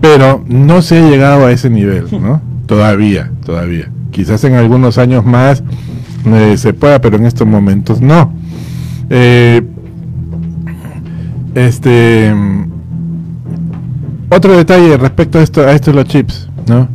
[0.00, 2.50] Pero no se ha llegado a ese nivel, ¿no?
[2.72, 3.90] Todavía, todavía.
[4.12, 5.62] Quizás en algunos años más
[6.24, 8.32] eh, se pueda, pero en estos momentos no.
[9.10, 9.60] Eh,
[11.54, 12.34] este
[14.30, 16.88] otro detalle respecto a esto, a estos los chips, ¿no?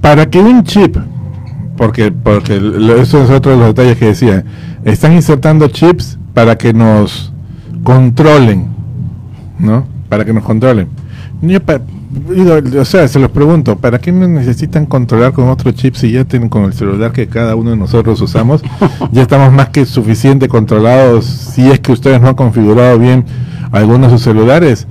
[0.00, 0.96] Para que un chip,
[1.76, 2.54] porque porque
[3.00, 4.44] eso es otro de los detalles que decía,
[4.84, 7.32] están insertando chips para que nos
[7.82, 8.68] controlen,
[9.58, 9.86] ¿no?
[10.08, 10.86] Para que nos controlen.
[12.78, 16.24] O sea, se los pregunto, ¿para qué me necesitan controlar con otro chip si ya
[16.24, 18.62] tienen con el celular que cada uno de nosotros usamos?
[19.12, 23.24] ya estamos más que suficiente controlados si es que ustedes no han configurado bien
[23.70, 24.86] algunos de sus celulares.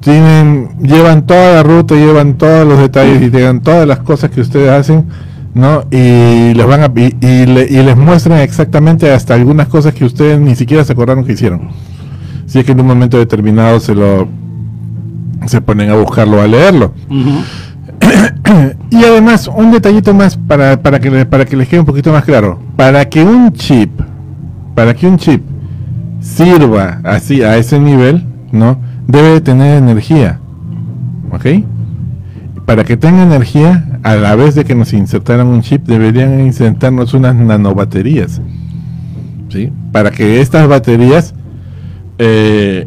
[0.00, 4.40] Tienen, llevan toda la ruta, llevan todos los detalles y llevan todas las cosas que
[4.40, 5.04] ustedes hacen,
[5.54, 5.84] ¿no?
[5.90, 10.84] Y les van a, y les muestran exactamente hasta algunas cosas que ustedes ni siquiera
[10.84, 11.68] se acordaron que hicieron.
[12.46, 14.26] Si es que en un momento determinado se lo
[15.46, 16.92] se ponen a buscarlo, a leerlo.
[18.90, 22.24] y además, un detallito más para, para, que, para que les quede un poquito más
[22.24, 22.60] claro.
[22.76, 23.90] Para que un chip,
[24.74, 25.42] para que un chip
[26.20, 28.78] sirva así a ese nivel, ¿no?
[29.06, 30.40] Debe tener energía.
[31.30, 31.46] ¿Ok?
[32.66, 37.14] Para que tenga energía, a la vez de que nos insertaran un chip, deberían insertarnos
[37.14, 38.40] unas nanobaterías.
[39.48, 39.70] ¿Sí?
[39.92, 41.34] Para que estas baterías
[42.18, 42.86] eh,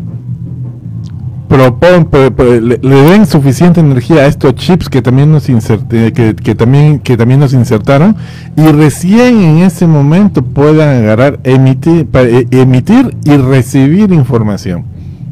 [1.49, 7.17] le, den suficiente energía a estos chips que también nos inserte, que, que, también que
[7.17, 8.15] también nos insertaron
[8.55, 14.85] y recién en ese momento puedan agarrar emitir e, emitir y recibir información.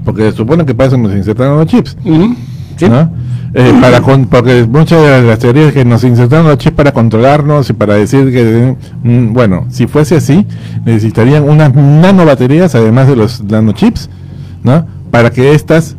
[0.06, 1.98] Porque se supone que para eso nos insertaron los chips.
[3.56, 7.74] Eh, para porque muchas de las teorías que nos insertaron los chips para controlarnos y
[7.74, 10.48] para decir que mm, bueno si fuese así
[10.86, 14.10] necesitarían unas nanobaterías además de los nanochips
[14.64, 14.88] ¿no?
[15.12, 15.96] para que estas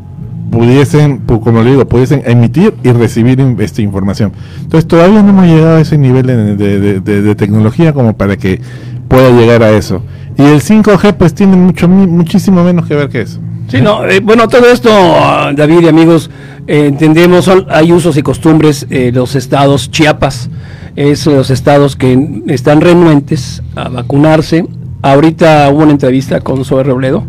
[0.50, 4.32] pudiesen, como le digo, pudiesen emitir y recibir esta información.
[4.60, 8.60] Entonces todavía no hemos llegado a ese nivel de, tecnología como para que
[9.08, 10.02] pueda llegar a eso.
[10.36, 13.40] Y el 5G pues tiene mucho, muchísimo menos que ver que eso.
[13.68, 16.30] Sí, no, eh, bueno, todo esto, David y amigos,
[16.66, 20.50] eh, entendemos, hay usos y costumbres, eh, los estados, Chiapas,
[20.96, 24.66] es los estados que están renuentes a vacunarse.
[25.02, 27.24] Ahorita hubo una entrevista con Zoe Robledo,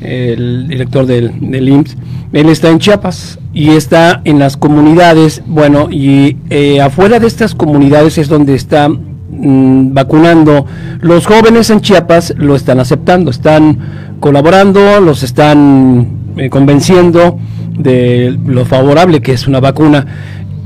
[0.00, 1.96] el director del IMSS,
[2.32, 7.54] él está en Chiapas y está en las comunidades, bueno, y eh, afuera de estas
[7.54, 10.66] comunidades es donde está mm, vacunando.
[11.00, 13.78] Los jóvenes en Chiapas lo están aceptando, están
[14.20, 17.38] colaborando, los están eh, convenciendo
[17.78, 20.06] de lo favorable que es una vacuna.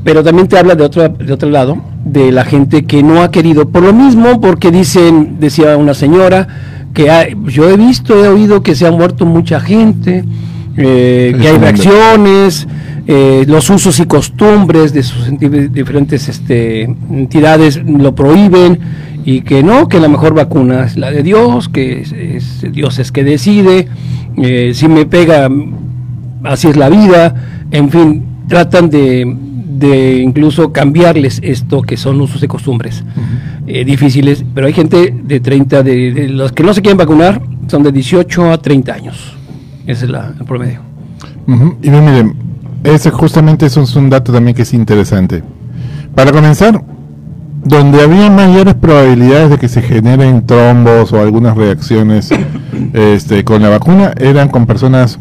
[0.05, 3.31] Pero también te habla de otro, de otro lado, de la gente que no ha
[3.31, 6.49] querido, por lo mismo, porque dicen, decía una señora,
[6.93, 10.25] que yo he visto, he oído que se ha muerto mucha gente,
[10.77, 12.67] eh, que hay reacciones,
[13.07, 18.79] eh, los usos y costumbres de sus diferentes este, entidades lo prohíben
[19.25, 22.03] y que no, que la mejor vacuna es la de Dios, que
[22.37, 23.89] es, Dios es que decide,
[24.37, 25.49] eh, si me pega,
[26.45, 27.35] así es la vida,
[27.71, 29.37] en fin, tratan de,
[29.79, 33.05] de incluso cambiarles esto que son usos y costumbres.
[33.67, 37.41] eh, difíciles, pero hay gente de 30, de, de los que no se quieren vacunar,
[37.69, 39.37] son de 18 a 30 años.
[39.87, 40.81] Ese es la, el promedio.
[41.47, 41.77] Ujú.
[41.83, 42.37] Y bien, miren,
[42.85, 45.43] ese justamente eso es un dato también que es interesante.
[46.15, 46.83] Para comenzar,
[47.65, 52.31] donde había mayores probabilidades de que se generen trombos o algunas reacciones
[52.93, 55.19] este, con la vacuna eran con personas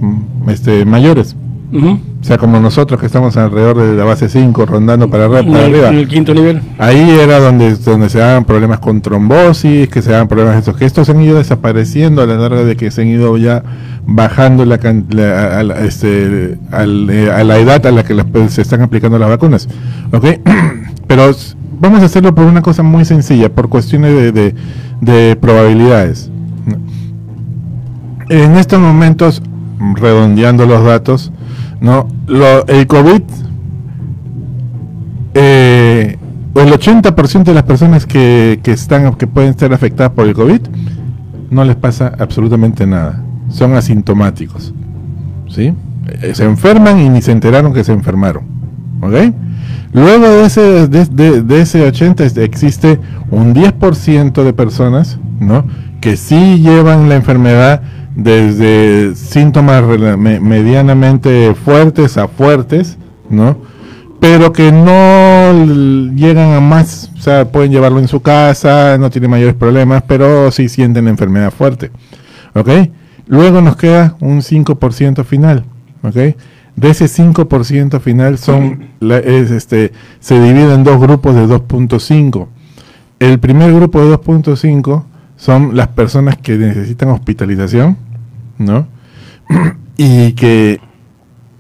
[0.48, 1.36] este, mayores.
[1.72, 2.00] Ujú.
[2.22, 5.66] O sea, como nosotros que estamos alrededor de la base 5, rondando para, En para
[5.66, 5.90] el, arriba.
[5.90, 6.62] en el quinto nivel.
[6.78, 10.78] Ahí era donde, donde se daban problemas con trombosis, que se daban problemas de estos,
[10.78, 13.64] que estos han ido desapareciendo a la larga de que se han ido ya
[14.06, 18.54] bajando la, la- a, la- este, eh, a la edad a la que las- pues,
[18.54, 19.68] se están aplicando las vacunas.
[20.14, 20.26] ¿Ok?
[21.08, 21.32] Pero
[21.80, 24.56] vamos a hacerlo por una cosa muy sencilla, por cuestiones de, de-
[25.02, 26.30] de probabilidades.
[28.30, 29.42] En estos momentos,
[29.96, 31.32] redondeando los datos,
[31.80, 32.08] ¿no?
[32.68, 33.22] El COVID
[35.34, 36.18] eh,
[36.56, 40.60] el 80% de las personas que, que están que pueden estar afectadas por el COVID
[41.50, 43.22] no les pasa absolutamente nada.
[43.50, 44.74] Son asintomáticos.
[45.50, 45.74] ¿Sí?
[46.22, 48.44] Eh, Se enferman y ni se enteraron que se enfermaron.
[49.02, 49.14] ¿Ok?
[49.94, 51.06] Luego de ese, de,
[51.42, 55.66] de- ese 80 es- existe un 10% de personas ¿no?
[56.00, 57.82] que sí llevan la enfermedad
[58.16, 59.84] desde síntomas
[60.18, 62.98] medianamente fuertes a fuertes,
[63.30, 63.58] ¿no?
[64.20, 69.28] pero que no llegan a más, o sea, pueden llevarlo en su casa, no tiene
[69.28, 71.90] mayores problemas, pero sí sienten la enfermedad fuerte.
[72.54, 72.70] ¿Ok?
[73.26, 75.64] Luego nos queda un 5% final.
[76.04, 76.16] ¿Ok?
[76.76, 82.48] De ese 5% final son, la- es, este, se divide en dos grupos de 2.5.
[83.20, 85.04] El primer grupo de 2.5
[85.42, 87.98] son las personas que necesitan hospitalización,
[88.60, 88.86] ¿no?
[89.98, 90.80] y que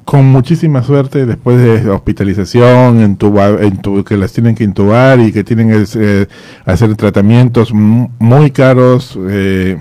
[0.06, 5.44] con muchísima suerte después de hospitalización, entuba- entu- que las tienen que intubar y que
[5.44, 6.28] tienen que eh,
[6.66, 9.80] hacer tratamientos mu- muy caros, eh,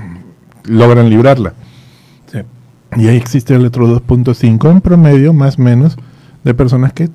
[0.65, 1.53] logran librarla.
[2.97, 5.97] Y ahí existe el otro 2.5 en promedio, más o menos,
[6.43, 7.09] de personas que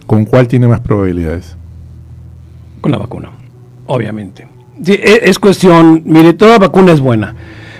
[0.06, 1.56] ¿Con cuál tiene más probabilidades?
[2.80, 3.30] Con la vacuna,
[3.86, 4.46] obviamente.
[4.82, 7.34] Sí, e- es cuestión, mire, toda vacuna es buena.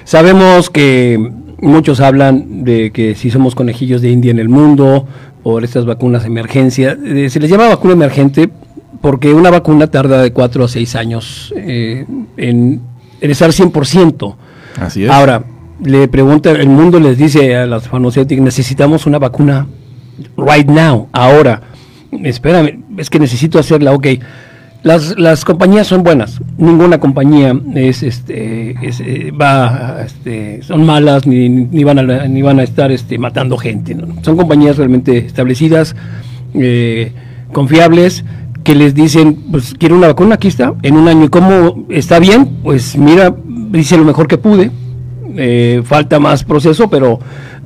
[0.04, 1.30] Sabemos que
[1.60, 5.06] muchos hablan de que si somos conejillos de India en el mundo
[5.42, 8.50] por estas vacunas de emergencia, eh, se les llama vacuna emergente
[9.00, 12.80] porque una vacuna tarda de 4 a 6 años eh, en,
[13.20, 14.36] en estar 100%.
[14.80, 15.10] Así es.
[15.10, 15.44] Ahora,
[15.82, 19.66] le pregunta, el mundo les dice a las farmacéuticas, necesitamos una vacuna
[20.36, 21.62] right now, ahora.
[22.12, 24.06] Espérame, es que necesito hacerla, ok.
[24.82, 31.24] Las, las compañías son buenas, ninguna compañía es, este, es, eh, va, este, son malas
[31.24, 33.96] ni, ni van a, ni van a estar este, matando gente.
[34.22, 35.94] Son compañías realmente establecidas,
[36.54, 37.12] eh,
[37.52, 38.24] confiables,
[38.64, 41.26] que les dicen, pues quiero una vacuna, aquí está, en un año.
[41.26, 42.58] ¿Y cómo está bien?
[42.64, 43.34] Pues mira,
[43.74, 44.72] hice lo mejor que pude,
[45.36, 47.20] eh, falta más proceso, pero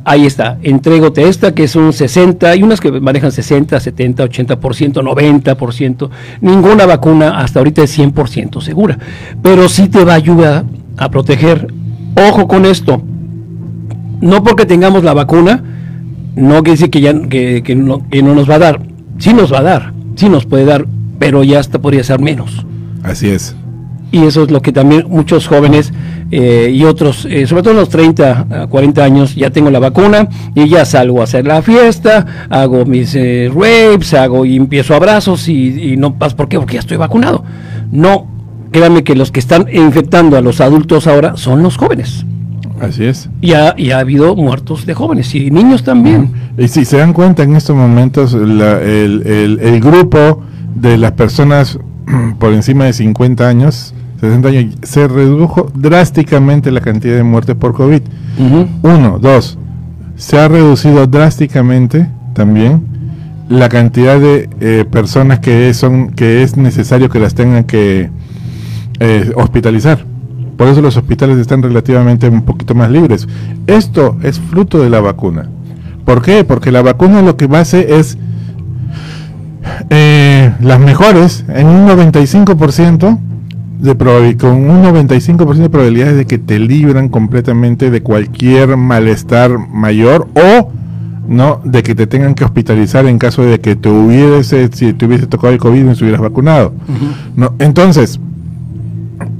[0.07, 4.57] ahí está, entrégote esta que es un 60, hay unas que manejan 60, 70, 80%,
[5.02, 8.98] 90%, ninguna vacuna hasta ahorita es 100% segura,
[9.42, 10.64] pero sí te va a ayudar
[10.96, 11.74] a proteger.
[12.28, 13.02] Ojo con esto,
[14.20, 15.62] no porque tengamos la vacuna,
[16.36, 18.80] no quiere decir que, ya, que, que no, que no nos va a dar,
[19.18, 20.86] sí nos va a dar, sí nos puede dar,
[21.18, 22.64] pero ya hasta podría ser menos.
[23.02, 23.57] Así es.
[24.12, 25.92] Y eso es lo que también muchos jóvenes
[26.30, 29.78] eh, y otros, eh, sobre todo en los 30 a 40 años, ya tengo la
[29.80, 34.94] vacuna y ya salgo a hacer la fiesta, hago mis eh, rapes, hago y empiezo
[34.94, 36.36] abrazos y, y no pasa.
[36.36, 36.57] ¿Por qué?
[36.59, 37.44] Porque ya estoy vacunado.
[37.90, 38.26] No,
[38.70, 42.24] créanme que los que están infectando a los adultos ahora son los jóvenes.
[42.80, 43.28] Así es.
[43.40, 46.30] Y ha, y ha habido muertos de jóvenes y niños también.
[46.59, 50.42] Y si se dan cuenta en estos momentos, la- el, el- el grupo
[50.74, 51.78] de las personas
[52.38, 57.74] por encima de 50 años, 60 años, se redujo drásticamente la cantidad de muertes por
[57.74, 58.02] COVID.
[58.82, 59.59] Uno, dos,
[60.16, 62.82] se ha reducido drásticamente también
[63.48, 68.11] la cantidad de eh, personas que son que es necesario que las tengan que
[68.98, 70.04] eh, hospitalizar.
[70.57, 73.28] Por eso los hospitales están relativamente un poquito más libres.
[73.66, 75.50] Esto es fruto de la vacuna.
[76.04, 76.44] ¿Por qué?
[76.44, 78.16] Porque la vacuna lo que hace es
[79.90, 83.18] eh, las mejores en un 95%
[83.78, 90.28] de con un 95% de probabilidades de que te libran completamente de cualquier malestar mayor
[90.34, 90.70] o
[91.28, 95.06] no de que te tengan que hospitalizar en caso de que te hubiese si te
[95.06, 96.72] hubiese tocado el COVID y no estuvieras vacunado.
[97.34, 98.20] No, entonces,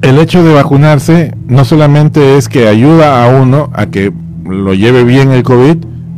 [0.03, 4.13] el hecho de vacunarse no solamente es que ayuda a uno a que
[4.45, 5.77] lo lleve bien el COVID,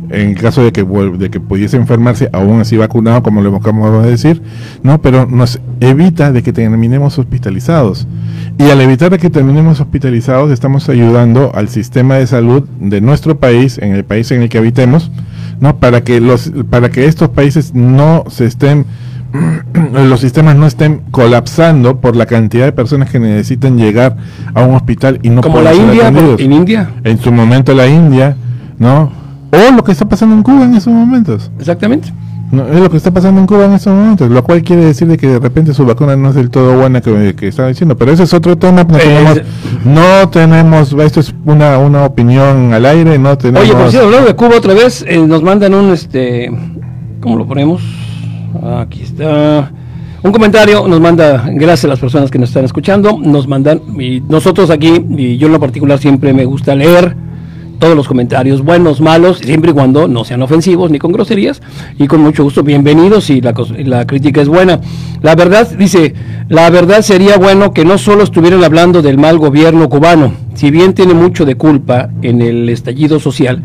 [0.09, 4.11] en caso de que, de que pudiese enfermarse aún así vacunado, como lo acabamos de
[4.11, 4.41] decir,
[4.83, 8.07] no, pero nos evita de que terminemos hospitalizados.
[8.57, 13.39] Y al evitar de que terminemos hospitalizados, estamos ayudando al sistema de salud de nuestro
[13.39, 15.11] país, en el país en el que habitemos,
[15.59, 18.85] no, para que los, para que estos países no se estén
[19.93, 24.17] los sistemas no estén colapsando por la cantidad de personas que necesitan llegar
[24.55, 26.07] a un hospital y no Como pueden la India,
[26.37, 28.35] en India, En su momento la India,
[28.79, 29.11] ¿no?
[29.51, 31.51] O lo que está pasando en Cuba en esos momentos.
[31.59, 32.13] exactamente.
[32.51, 35.07] No, es lo que está pasando en Cuba en estos momentos, lo cual quiere decir
[35.07, 37.95] de que de repente su vacuna no es del todo buena que, que estaba diciendo,
[37.95, 39.43] pero ese es otro tema, no Eh, tenemos, es-
[39.85, 43.61] no tenemos, esto es una, una opinión al aire, no tenemos...
[43.69, 46.49] Oye, por cierto, hablando de Cuba otra vez, eh, nos mandan un, este,
[47.21, 47.83] ¿cómo lo ponemos?
[48.79, 49.71] Aquí está.
[50.23, 54.21] Un comentario nos manda, gracias a las personas que nos están escuchando, nos mandan, y
[54.21, 57.15] nosotros aquí, y yo en lo particular siempre me gusta leer
[57.79, 61.61] todos los comentarios, buenos, malos, siempre y cuando no sean ofensivos ni con groserías,
[61.97, 63.53] y con mucho gusto, bienvenidos y la,
[63.85, 64.81] la crítica es buena.
[65.21, 66.13] La verdad, dice,
[66.49, 70.93] la verdad sería bueno que no solo estuvieran hablando del mal gobierno cubano, si bien
[70.93, 73.63] tiene mucho de culpa en el estallido social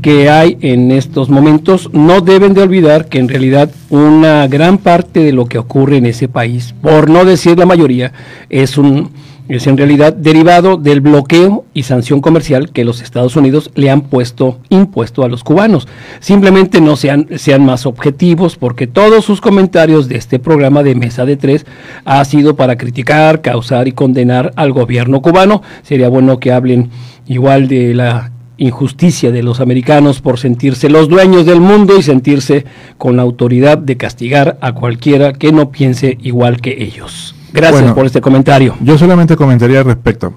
[0.00, 5.20] que hay en estos momentos, no deben de olvidar que en realidad una gran parte
[5.20, 8.12] de lo que ocurre en ese país, por no decir la mayoría,
[8.48, 9.10] es un
[9.48, 14.02] es en realidad derivado del bloqueo y sanción comercial que los Estados Unidos le han
[14.02, 15.86] puesto impuesto a los cubanos.
[16.20, 21.24] Simplemente no sean, sean más objetivos porque todos sus comentarios de este programa de Mesa
[21.24, 21.66] de Tres
[22.04, 25.62] ha sido para criticar, causar y condenar al gobierno cubano.
[25.82, 26.90] Sería bueno que hablen
[27.26, 32.64] igual de la injusticia de los americanos por sentirse los dueños del mundo y sentirse
[32.98, 37.35] con la autoridad de castigar a cualquiera que no piense igual que ellos.
[37.56, 37.94] Gracias Bueno.
[37.94, 38.74] por este comentario.
[38.80, 40.34] Yo solamente comentaría al respecto.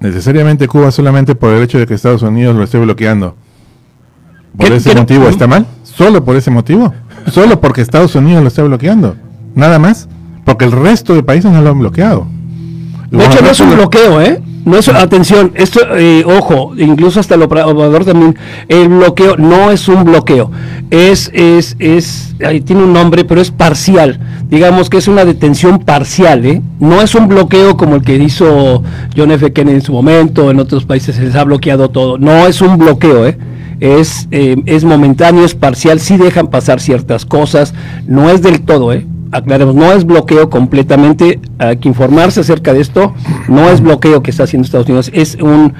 [0.00, 3.34] Necesariamente Cuba solamente por el hecho de que Estados Unidos lo esté bloqueando.
[4.56, 5.66] ¿Por ¿Qué- ese qué no- motivo está mal?
[5.82, 6.92] ¿Solo por ese motivo?
[7.30, 9.16] ¿Solo porque Estados Unidos lo está bloqueando?
[9.54, 10.08] Nada más.
[10.44, 12.26] Porque el resto de países no lo han bloqueado.
[13.10, 14.42] De hecho, no es un bloqueo, ¿eh?
[14.64, 18.34] No es, atención, esto, eh, ojo, incluso hasta el operador también,
[18.68, 20.50] el bloqueo no es un bloqueo,
[20.90, 25.80] es, es, es, ahí tiene un nombre, pero es parcial, digamos que es una detención
[25.80, 26.62] parcial, ¿eh?
[26.80, 28.82] No es un bloqueo como el que hizo
[29.14, 29.52] John F.
[29.52, 32.78] Kennedy en su momento, en otros países se les ha bloqueado todo, no es un
[32.78, 33.36] bloqueo, ¿eh?
[33.80, 37.74] Es, eh, es momentáneo, es parcial, sí dejan pasar ciertas cosas,
[38.06, 39.06] no es del todo, ¿eh?
[39.34, 43.12] Aclaremos, no es bloqueo completamente, hay que informarse acerca de esto,
[43.48, 45.74] no es bloqueo que está haciendo Estados Unidos, es un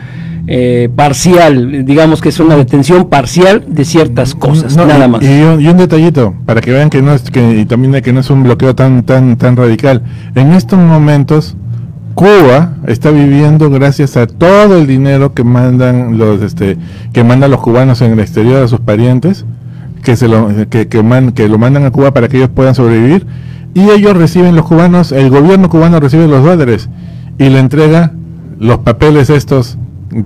[0.46, 5.22] eh, parcial, digamos que es una detención parcial de ciertas cosas, No, nada más.
[5.22, 8.02] Y, un, y un detallito, para que vean que no es que y también de
[8.02, 10.02] que no es un bloqueo tan tan tan radical.
[10.34, 11.56] En estos momentos
[12.14, 16.76] Cuba está viviendo gracias a todo el dinero que mandan los este
[17.12, 19.46] que mandan los cubanos en el exterior a sus parientes,
[20.04, 22.74] que se lo que, que, man- que lo mandan a Cuba para que ellos puedan
[22.76, 23.26] sobrevivir
[23.74, 26.88] y ellos reciben los cubanos, el gobierno cubano recibe los dólares
[27.38, 28.12] y le entrega
[28.60, 29.78] los papeles estos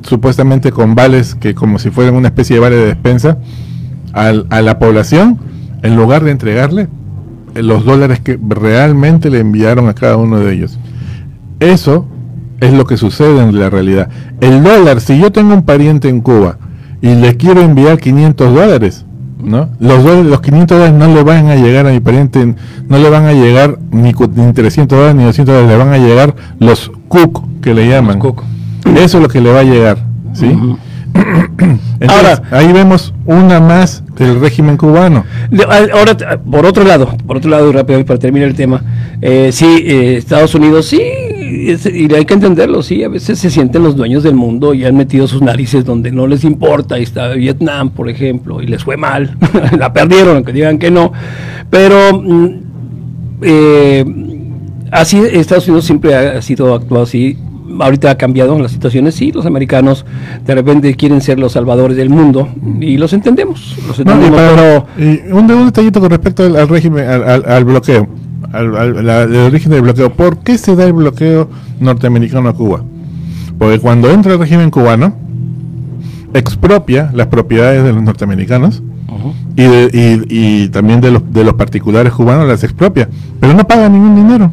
[0.03, 3.39] supuestamente con vales que como si fueran una especie de vale de despensa
[4.12, 5.39] al- a la población
[5.83, 6.89] en lugar de entregarle
[7.55, 10.79] los dólares que realmente le enviaron a cada uno de ellos.
[11.61, 12.07] Eso
[12.61, 14.09] es lo que sucede en la realidad.
[14.41, 16.59] El dólar, si yo tengo un pariente en Cuba
[17.01, 19.07] y le quiero enviar 500 dólares,
[19.43, 19.68] ¿no?
[19.80, 22.55] Los, los 500 dólares no le van a llegar a mi pariente,
[22.89, 25.99] no le van a llegar ni, ni 300 dólares ni 200 dólares, le van a
[25.99, 28.18] llegar los cook que le llaman.
[28.18, 28.43] cook.
[28.97, 29.99] Eso es lo que le va a llegar,
[30.32, 30.57] ¿sí?
[32.01, 35.24] Entonces, Ahora- ahí vemos una más del régimen cubano.
[35.51, 38.55] De- a- Ahora, t- por otro lado, por otro lado, y rápido, para terminar el
[38.55, 38.82] tema,
[39.20, 41.01] eh, sí, eh, Estados Unidos, sí,
[41.49, 44.84] es- y hay que entenderlo, sí, a veces se sienten los dueños del mundo y
[44.84, 48.84] han metido sus narices donde no les importa, ahí está Vietnam, por ejemplo, y les
[48.84, 49.36] fue mal,
[49.78, 51.12] la perdieron, aunque digan que no,
[51.70, 52.49] pero mm,
[53.42, 54.05] eh,
[54.90, 57.36] así Estados Unidos siempre ha, sido actuado así.
[57.80, 60.07] Ahorita ha cambiado las situaciones, sí, los americanos
[60.46, 62.49] de repente quieren ser los salvadores del mundo
[62.80, 66.44] y los entendemos, los No, y entendemos, para- pero y un, un detallito con respecto
[66.44, 68.09] al, al régimen, al, al- al bloqueo,
[68.53, 70.12] al, al- la- el origen del bloqueo.
[70.12, 71.49] ¿Por qué se da el bloqueo
[71.80, 72.82] norteamericano a Cuba?
[73.59, 75.14] Porque cuando entra el régimen cubano,
[76.34, 78.82] expropia las propiedades de los norteamericanos
[79.57, 83.09] y, de- y- y también de los, de los particulares cubanos las expropia,
[83.40, 84.51] pero no paga ningún dinero.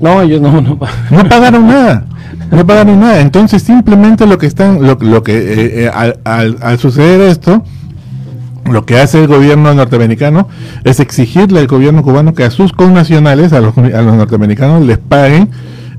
[0.00, 0.78] No, ellos no, no.
[1.10, 2.04] No pagaron nada.
[2.50, 3.20] No pagaron nada.
[3.20, 7.64] Entonces simplemente lo que están, lo, lo que eh, eh, al, al, al suceder esto,
[8.70, 10.48] lo que hace el gobierno norteamericano
[10.84, 14.98] es exigirle al gobierno cubano que a sus connacionales, a los, a los norteamericanos, les
[14.98, 15.50] paguen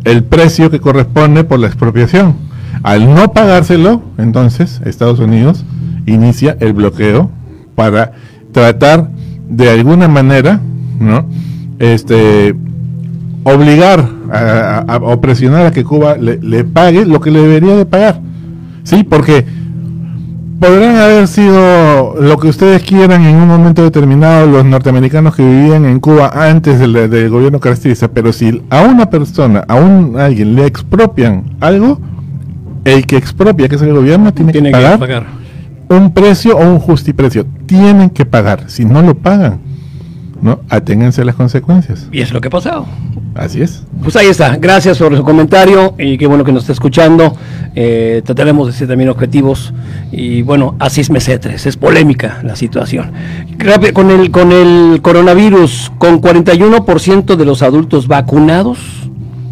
[0.04, 2.36] el precio que corresponde por la expropiación.
[2.84, 5.66] Al no pagárselo, entonces Estados Unidos
[6.06, 7.30] inicia el bloqueo
[7.76, 8.14] para
[8.52, 9.10] tratar
[9.50, 10.62] de alguna manera,
[11.00, 11.26] ¿no?
[11.80, 12.56] Este
[13.44, 17.86] obligar a, o presionar a que Cuba le, le pague lo que le debería de
[17.86, 18.20] pagar.
[18.84, 19.46] Sí, porque
[20.60, 25.86] podrán haber sido lo que ustedes quieran en un momento determinado los norteamericanos que vivían
[25.86, 30.56] en Cuba antes del, del gobierno caracteriza, pero si a una persona, a un alguien
[30.56, 32.00] le expropian algo,
[32.86, 35.26] el que expropia, que es el gobierno, tiene, Tiene que pagar.
[35.90, 37.46] un precio o un justiprecio.
[37.66, 38.64] Tienen que pagar.
[38.68, 39.60] Si no lo pagan,
[40.42, 40.62] ¿no?
[40.70, 42.08] Aténganse a las consecuencias.
[42.12, 42.86] Y es lo que ha pasado.
[43.38, 43.84] Así es.
[44.04, 44.56] Pues ahí está.
[44.58, 47.36] Gracias por su comentario y qué bueno que nos está escuchando.
[47.76, 49.74] Eh, trataremos de ser también objetivos.
[50.12, 51.66] Y bueno, así es mesetres.
[51.66, 53.12] Es polémica la situación.
[53.94, 58.80] Con el, con el coronavirus, con 41% de los adultos vacunados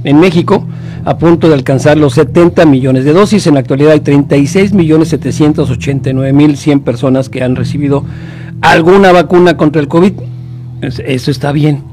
[0.03, 0.65] en México,
[1.03, 3.45] a punto de alcanzar los 70 millones de dosis.
[3.45, 8.03] En la actualidad hay 36 millones 789 mil 100 personas que han recibido
[8.61, 10.13] alguna vacuna contra el COVID.
[10.81, 11.83] Es- Eso está bien.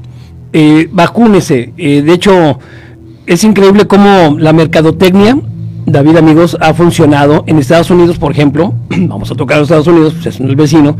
[0.53, 1.73] Eh, vacúnese.
[1.77, 2.59] Eh, de hecho,
[3.25, 5.37] es increíble cómo la mercadotecnia,
[5.85, 7.43] David amigos, ha funcionado.
[7.47, 10.95] En Estados Unidos, por ejemplo, vamos a tocar a Estados Unidos, pues es el vecino,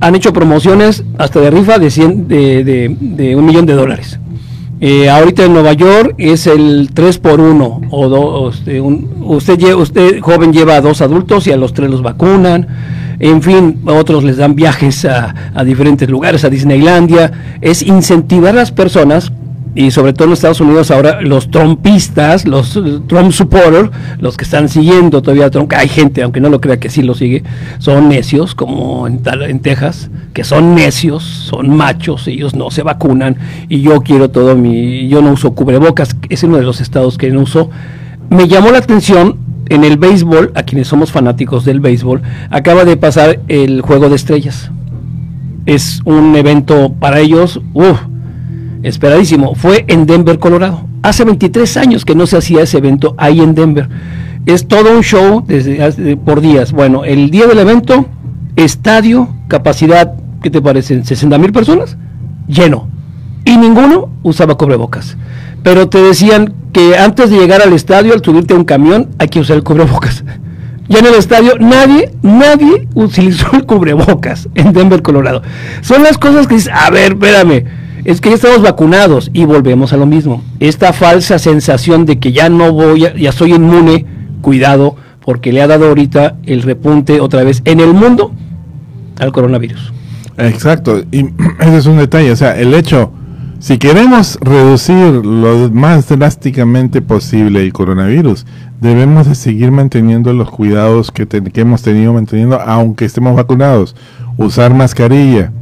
[0.00, 4.18] han hecho promociones hasta de rifa de, 100, de, de- de un millón de dólares.
[4.82, 10.20] Eh, ahorita en Nueva York es el 3 por 1 o do- este, usted usted
[10.20, 12.66] joven lleva a dos adultos y a los tres los vacunan.
[13.18, 17.30] En fin, a otros les dan viajes a diferentes lugares, a Disneylandia.
[17.60, 19.30] Es incentivar a las personas
[19.74, 24.44] y sobre todo en Estados Unidos ahora los trompistas, los eh, Trump supporters, los que
[24.44, 27.44] están siguiendo todavía a Trump, hay gente, aunque no lo crea que sí lo sigue,
[27.78, 33.36] son necios, como en, en Texas, que son necios, son machos, ellos no se vacunan
[33.68, 37.30] y yo quiero todo mi, yo no uso cubrebocas, es uno de los estados que
[37.30, 37.70] no uso.
[38.28, 42.96] Me llamó la atención en el béisbol, a quienes somos fanáticos del béisbol, acaba de
[42.96, 44.70] pasar el Juego de Estrellas.
[45.64, 48.00] Es un evento para ellos, uff,
[48.82, 49.54] esperadísimo.
[49.54, 50.86] Fue en Denver, Colorado.
[51.02, 53.88] Hace 23 años que no se hacía ese evento ahí en Denver.
[54.46, 55.44] Es todo un show
[56.24, 56.72] por días.
[56.72, 58.06] Bueno, el día del evento,
[58.56, 61.04] estadio, capacidad, ¿qué te parecen?
[61.04, 61.96] ¿60 mil personas?
[62.46, 62.88] Lleno.
[63.44, 65.16] Y ninguno usaba cubrebocas.
[65.62, 69.28] Pero te decían que antes de llegar al estadio, al subirte a un camión, hay
[69.28, 70.24] que usar el cubrebocas.
[70.88, 75.42] Ya en el estadio nadie, nadie utilizó el cubrebocas en Denver, Colorado.
[75.82, 77.64] Son las cosas que dices, a ver, espérame,
[78.04, 80.42] es que ya estamos vacunados y volvemos a lo mismo.
[80.58, 84.06] Esta falsa sensación de que ya no voy, ya soy inmune,
[84.40, 88.32] cuidado, porque le ha dado ahorita el repunte otra vez en el mundo
[89.18, 89.92] al coronavirus.
[90.38, 91.26] Exacto, y
[91.60, 93.12] ese es un detalle, o sea, el hecho,
[93.58, 98.46] si queremos reducir lo más drásticamente posible el coronavirus,
[98.80, 103.94] debemos de seguir manteniendo los cuidados que, hemos tenido manteniendo aunque estemos vacunados,
[104.38, 105.52] usar mascarilla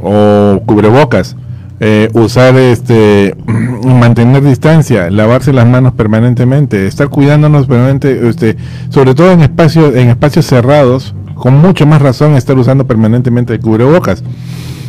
[0.00, 1.36] o cubrebocas,
[1.80, 3.36] eh, usar este,
[3.84, 8.56] mantener distancia, lavarse las manos permanentemente, estar cuidándonos permanente, este,
[8.88, 13.60] sobre todo en espacios, en espacios cerrados, con mucho más razón estar usando permanentemente el
[13.60, 14.24] cubrebocas.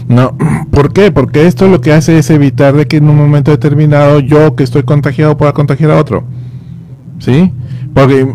[0.08, 0.38] No,
[0.72, 1.12] ¿por qué?
[1.12, 4.64] Porque esto lo que hace es evitar de que en un momento determinado yo que
[4.64, 6.24] estoy contagiado pueda contagiar a otro.
[7.20, 7.52] ¿Sí?
[7.98, 8.28] Porque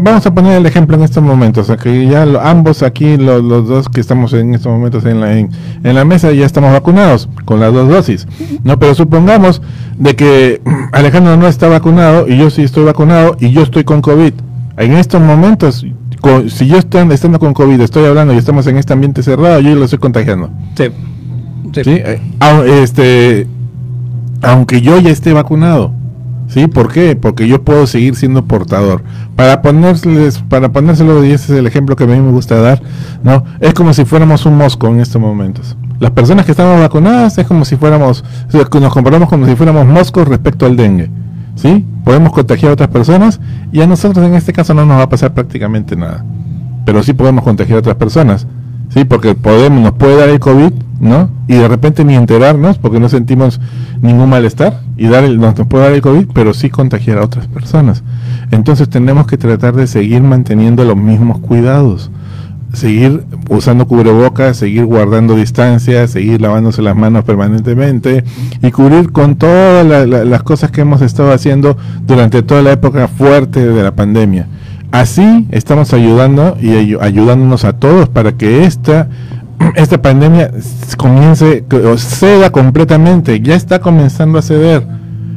[0.00, 3.16] vamos a poner el ejemplo en estos momentos, o sea, que ya lo- ambos aquí,
[3.16, 5.50] lo- los dos que estamos en estos momentos en la, en,
[5.84, 8.26] en la mesa, ya estamos vacunados con las dos dosis.
[8.64, 9.62] No, pero supongamos
[9.98, 10.60] de que
[10.92, 14.32] Alejandro no está vacunado y yo sí estoy vacunado y yo estoy con COVID.
[14.78, 15.86] En estos momentos,
[16.20, 19.60] co- si yo estoy estando con COVID, estoy hablando y estamos en este ambiente cerrado,
[19.60, 20.50] yo lo estoy contagiando.
[20.76, 20.84] Sí.
[21.72, 21.84] Sí.
[21.84, 21.90] ¿sí?
[22.04, 22.20] Eh,
[22.82, 23.46] este,
[24.42, 25.92] aunque yo ya esté vacunado.
[26.52, 26.66] ¿Sí?
[26.66, 27.16] ¿Por qué?
[27.16, 29.02] Porque yo puedo seguir siendo portador.
[29.36, 32.82] Para ponerles, para ponérselo, y ese es el ejemplo que a mí me gusta dar,
[33.24, 33.44] ¿no?
[33.60, 35.78] Es como si fuéramos un mosco en estos momentos.
[35.98, 38.22] Las personas que estamos vacunadas es como si fuéramos,
[38.52, 41.08] nos comparamos como si fuéramos moscos respecto al dengue.
[41.54, 41.86] ¿Sí?
[42.04, 43.40] Podemos contagiar a otras personas
[43.72, 46.22] y a nosotros en este caso no nos va a pasar prácticamente nada.
[46.84, 48.46] Pero sí podemos contagiar a otras personas.
[48.90, 50.72] Sí, porque podemos, nos puede dar el COVID,
[51.02, 51.28] ¿no?
[51.48, 53.60] Y de repente ni enterarnos porque no sentimos
[54.00, 57.24] ningún malestar y dar el, nos, nos puede dar el COVID, pero sí contagiar a
[57.24, 58.04] otras personas.
[58.52, 62.10] Entonces tenemos que tratar de seguir manteniendo los mismos cuidados.
[62.72, 68.24] seguir usando cubrebocas, seguir guardando distancia, seguir lavándose las manos permanentemente
[68.62, 71.76] y cubrir con todas las cosas que hemos estado haciendo
[72.06, 74.46] durante toda la época fuerte de la pandemia.
[74.92, 79.08] Así estamos ayudando y ayudándonos a todos para que esta
[79.74, 80.50] esta pandemia
[80.96, 84.86] comience o ceda completamente, ya está comenzando a ceder.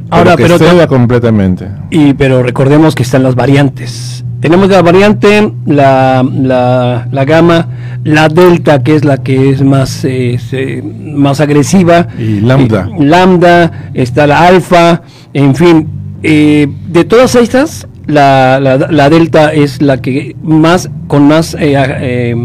[0.10, 1.68] Ahora, pero, ceda completamente.
[1.90, 7.68] Y pero recordemos que están las variantes tenemos la variante, la, la, la, gama,
[8.04, 12.10] la delta, que es la que es más, eh, más agresiva.
[12.20, 12.88] Y lambda.
[13.00, 15.02] lambda, está la alfa,
[15.34, 15.88] en fin.
[16.22, 22.36] Eh, de todas estas, la, la, delta es la que más, con más eh,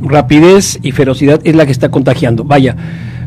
[0.00, 2.44] rapidez y ferocidad, es la que está contagiando.
[2.44, 2.76] Vaya,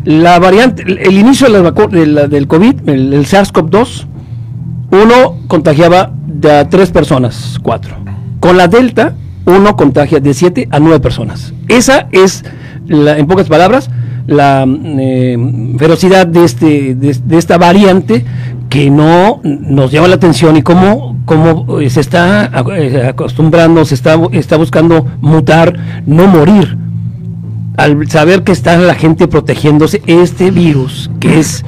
[0.06, 4.06] la variante, el inicio de la, del COVID, el, el SARS-CoV-2,
[4.92, 7.96] uno contagiaba de tres personas, cuatro.
[8.40, 9.14] Con la Delta,
[9.46, 11.54] uno contagia de siete a nueve personas.
[11.68, 12.44] Esa es,
[12.88, 13.90] la, en pocas palabras,
[14.28, 18.26] la eh, ferocidad de, este, de, esta variante
[18.70, 23.96] que no nos llama la atención y cómo, cómo eh, se está eh, acostumbrando, se
[23.96, 25.74] está, está buscando mutar,
[26.06, 26.78] no morir.
[27.78, 31.66] Al saber que está la gente protegiéndose, este virus, que es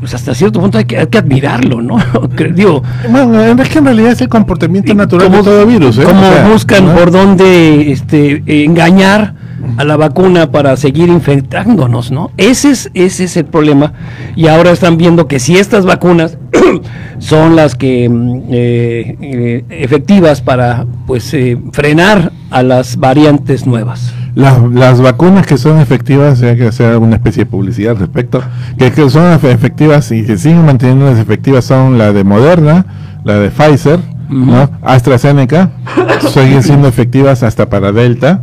[0.00, 1.96] pues hasta cierto punto hay que, admirarlo, ¿no?
[2.54, 5.96] Digo, bueno, es que en realidad es el comportamiento natural de todo virus.
[5.96, 6.02] ¿eh?
[6.04, 9.34] Como buscan por dónde este, engañar
[9.76, 12.30] a la vacuna para seguir infectándonos, ¿no?
[12.36, 13.92] Ese es, ese es el problema.
[14.36, 16.38] Y ahora están viendo que si estas vacunas
[17.18, 24.14] son las que mm, eh, eh, efectivas para pues eh, frenar a las variantes nuevas.
[24.34, 28.42] Las, las vacunas que son efectivas, hay que hacer alguna especie de publicidad al respecto,
[28.76, 32.84] que, que son efectivas y que siguen manteniendo las efectivas son la de Moderna,
[33.22, 34.00] la de Pfizer,
[34.34, 34.68] ¿no?
[34.82, 35.70] AstraZeneca,
[36.32, 38.42] siguen siendo efectivas hasta para Delta.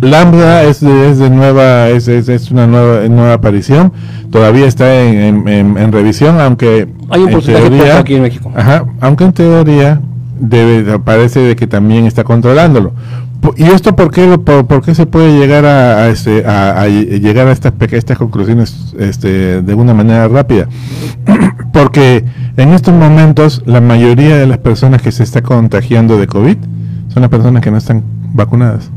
[0.00, 3.92] Lambda es de, es de nueva, es, es, una nueva, nueva aparición,
[4.30, 8.52] todavía está en, en, revisión, aunque hay un teoría, aquí en México.
[8.54, 10.00] Ajá, aunque en teoría
[10.38, 12.92] debe, parece de que también está controlándolo.
[13.56, 17.72] ¿Y esto por qué, por, qué se puede llegar a, este, a, llegar a estas,
[17.92, 20.66] estas conclusiones este, de una manera rápida?
[21.72, 22.24] Porque
[22.56, 26.56] en estos momentos la mayoría de las personas que se está contagiando de COVID
[27.12, 28.90] son las personas que no están vacunadas.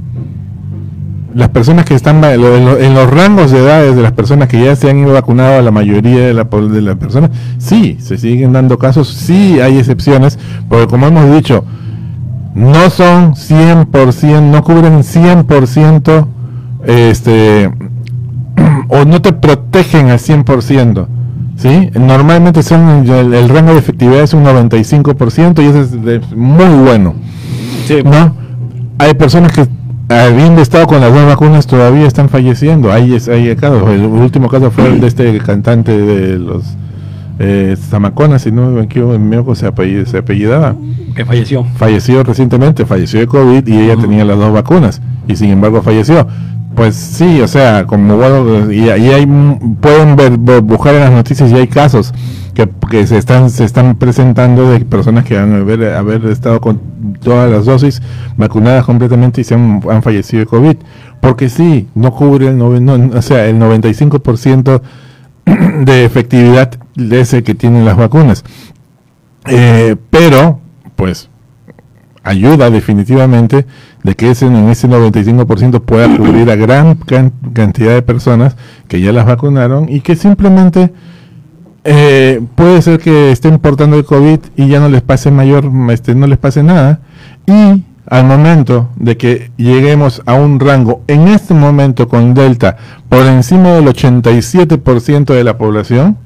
[1.34, 4.90] Las personas que están en los rangos de edades de las personas que ya se
[4.90, 9.10] han ido vacunado, la mayoría de, la, de las personas, sí, se siguen dando casos,
[9.10, 11.64] sí hay excepciones, porque como hemos dicho,
[12.58, 16.28] no son 100%, no cubren 100%,
[16.86, 17.66] este,
[18.90, 21.08] o no te protegen al 100%,
[21.56, 21.92] ¿sí?
[21.94, 27.14] Normalmente son, el, rango de efectividad es un 95% y eso es muy bueno,
[28.04, 28.36] ¿no?
[28.98, 29.68] Hay personas que
[30.10, 34.72] habiendo estado con las dos vacunas todavía están falleciendo, hay, hay casos, el último caso
[34.72, 36.64] fue el de este cantante de los
[37.40, 39.72] eh, Zamacona, si no me equivoco, se,
[40.06, 40.76] se apellidaba.
[41.16, 41.64] Que falleció.
[41.76, 46.28] Falleció recientemente, falleció de COVID y ella tenía las dos vacunas y sin embargo falleció.
[46.76, 49.26] Pues sí, o sea, como bueno, y, hay,
[49.82, 52.14] pueden ver, buscar en las noticias y hay casos
[52.54, 56.80] que, que, se están se están presentando de personas que han haber, haber estado con
[57.24, 58.02] todas las dosis
[58.36, 60.76] vacunadas completamente y se han, han fallecido de COVID.
[61.20, 64.82] Porque sí, no cubre el, no, o sea, el 95%
[65.84, 68.44] de efectividad ese que tienen las vacunas.
[69.46, 70.60] Eh, pero,
[70.96, 71.30] pues,
[72.24, 73.66] ayuda definitivamente
[74.04, 76.96] de que ese, en ese 95% pueda cubrir a gran
[77.54, 78.56] cantidad de personas
[78.88, 80.92] que ya las vacunaron y que simplemente
[81.84, 86.16] eh, puede ser que estén portando el COVID y ya no les pase mayor, este,
[86.16, 87.00] no les pase nada.
[87.46, 92.78] Y al momento de que lleguemos a un rango, en este momento con Delta,
[93.10, 96.18] por encima del 87% de la población,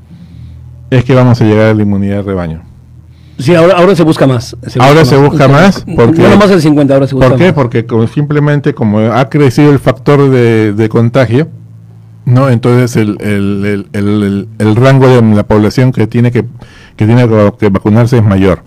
[0.92, 2.62] es que vamos a llegar a la inmunidad de rebaño.
[3.40, 4.56] Sí, ahora, ahora se busca más.
[4.80, 5.84] ahora se busca más.
[5.96, 7.54] Porque, no más del 50, ahora se busca ¿Por qué?
[7.54, 11.48] Porque simplemente como ha crecido el factor de, contagio,
[12.26, 12.50] ¿no?
[12.50, 16.46] Entonces el, el, el, el, rango de la población que tiene que,
[16.96, 17.28] que tiene
[17.58, 18.62] que vacunarse es mayor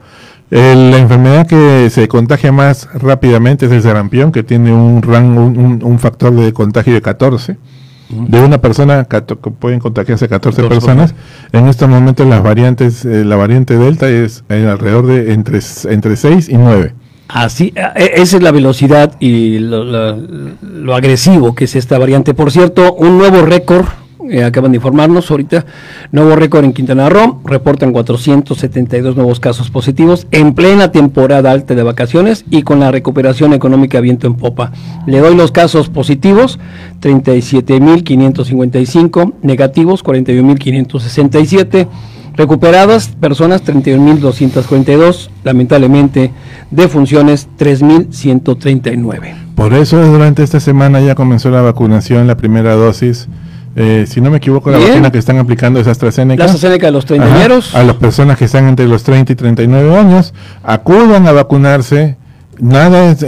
[0.54, 5.98] la enfermedad que se contagia más rápidamente es el sarampión, que tiene un rango, un,
[5.98, 7.56] factor de contagio de 14.
[8.28, 9.04] De una persona
[9.58, 11.14] pueden contagiarse 14, personas.
[11.52, 16.48] En estos momentos las variantes, eh, la variante delta es alrededor de entre, entre 6
[16.48, 16.94] y 9.
[17.28, 22.34] Así, e, e, esa es la velocidad y lo, lo, agresivo que es esta variante.
[22.34, 23.86] Por cierto, un nuevo récord
[24.30, 25.64] eh, acaban de informarnos ahorita,
[26.12, 31.82] nuevo récord en Quintana Roo, reportan 472 nuevos casos positivos en plena temporada alta de
[31.82, 34.72] vacaciones y con la recuperación económica viento en popa.
[35.06, 36.58] Le doy los casos positivos,
[37.00, 41.88] 37.555, negativos 41.567
[42.36, 46.32] Recuperadas personas 31.242, lamentablemente
[46.70, 49.34] defunciones 3.139.
[49.54, 53.28] Por eso durante esta semana ya comenzó la vacunación, la primera dosis.
[53.76, 56.38] Eh, si no me equivoco, la vacuna que están aplicando es AstraZeneca.
[56.38, 57.74] La AstraZeneca a los treintañeros.
[57.74, 62.16] A las personas que están entre los 30 y 39 años, acudan a vacunarse.
[62.60, 63.24] Nada es,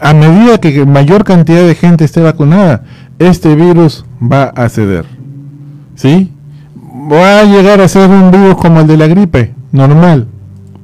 [0.00, 2.84] a medida que mayor cantidad de gente esté vacunada,
[3.18, 5.04] este virus va a ceder.
[5.94, 6.32] ¿Sí?
[7.10, 10.26] va a llegar a ser un virus como el de la gripe, normal,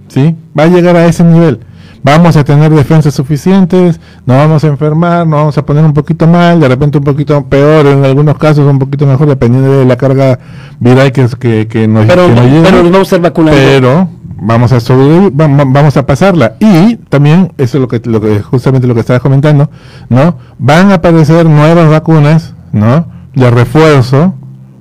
[0.08, 0.36] ¿sí?
[0.58, 1.60] Va a llegar a ese nivel.
[2.06, 6.28] Vamos a tener defensas suficientes, no vamos a enfermar, nos vamos a poner un poquito
[6.28, 9.96] mal, de repente un poquito peor, en algunos casos un poquito mejor, dependiendo de la
[9.96, 10.38] carga
[10.78, 12.28] viral que, que, que nos, pero,
[12.62, 13.20] Pero vamos a.
[13.20, 16.54] Pero vamos a sobrevivir, vamos a pasarla.
[16.60, 19.68] Y también, eso es lo que, lo que justamente lo que estaba comentando,
[20.08, 20.38] ¿no?
[20.60, 23.08] Van a aparecer nuevas vacunas, ¿no?
[23.34, 24.32] De refuerzo,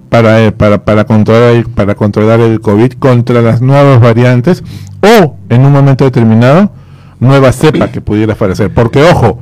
[0.09, 4.63] para, eh, para, para, controlar, para controlar el COVID contra las nuevas variantes
[5.01, 6.69] o en un momento determinado
[7.19, 8.73] nueva cepa que pudiera aparecer.
[8.73, 9.39] Porque ojo,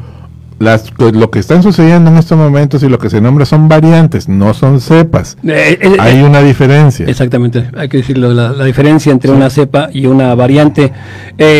[0.59, 4.29] las, lo que están sucediendo en estos momentos y lo que se nombra son variantes,
[4.29, 5.37] no son cepas.
[5.43, 7.05] Eh, eh, hay una diferencia.
[7.05, 10.91] Exactamente, hay que decirlo, la, diferencia entre una cepa y una variante.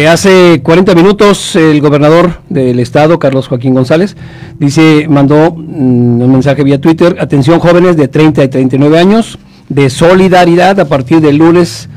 [0.10, 4.16] hace 40 minutos el gobernador del estado, Carlos Joaquín González,
[4.60, 9.38] dice, mandó mm, un mensaje vía Twitter, atención jóvenes de 30 y 39 años,
[9.70, 11.90] de solidaridad a partir del lunes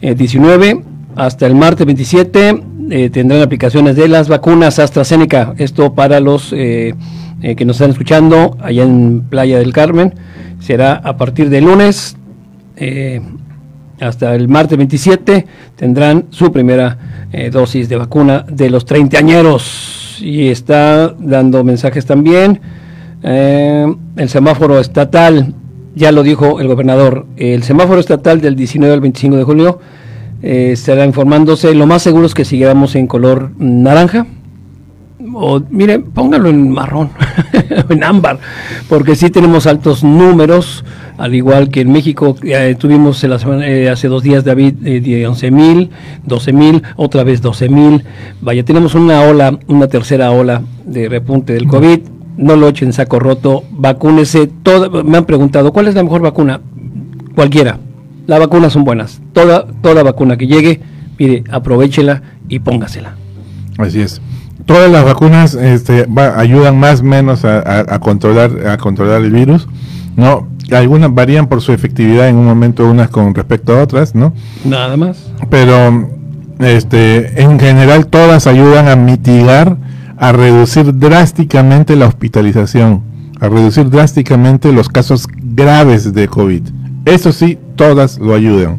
[0.00, 0.82] 19
[1.16, 5.54] hasta el martes 27 eh, tendrán aplicaciones de las vacunas AstraZeneca.
[5.58, 6.94] Esto para los eh,
[7.40, 10.14] eh, que nos están escuchando allá en Playa del Carmen.
[10.60, 12.16] Será a partir del lunes
[14.00, 16.98] hasta el martes 27 tendrán su primera
[17.52, 20.18] dosis de vacuna de los treintañeros.
[20.20, 22.60] Y está dando mensajes también.
[23.22, 25.54] el semáforo estatal,
[25.94, 29.80] ya lo dijo el gobernador, el semáforo estatal del 19 al 25 de julio
[30.44, 31.74] eh, estará informándose.
[31.74, 34.26] Lo más seguro es que sigamos en color naranja.
[35.32, 37.08] O mire, póngalo en marrón,
[37.88, 38.38] en ámbar,
[38.90, 40.84] porque sí tenemos altos números,
[41.16, 45.90] al igual que en México eh, tuvimos eh, hace dos días, David, de 11 mil,
[46.24, 48.04] 12 mil, otra vez 12 mil.
[48.42, 52.00] Vaya, tenemos una ola, una tercera ola de repunte del COVID.
[52.36, 54.46] No lo echen saco roto, vacúnese.
[54.62, 56.60] Todo, me han preguntado, ¿cuál es la mejor vacuna?
[57.34, 57.78] Cualquiera,
[58.26, 59.20] las vacunas son buenas.
[59.32, 60.80] Toda, toda vacuna que llegue,
[61.18, 63.16] mire, aprovechela y póngasela.
[63.78, 64.20] Así es.
[64.66, 66.06] Todas las vacunas este,
[66.36, 69.68] ayudan más o menos a, controlar, a controlar el virus,
[70.16, 70.48] ¿no?
[70.72, 74.32] Algunas varían por su efectividad en un momento unas con respecto a otras, ¿no?
[74.64, 75.30] Nada más.
[75.50, 76.08] Pero
[76.60, 79.76] este, en general todas ayudan a mitigar,
[80.16, 83.02] a reducir drásticamente la hospitalización,
[83.40, 86.62] a reducir drásticamente los casos graves de COVID.
[87.04, 88.78] Eso sí, todas lo ayudan.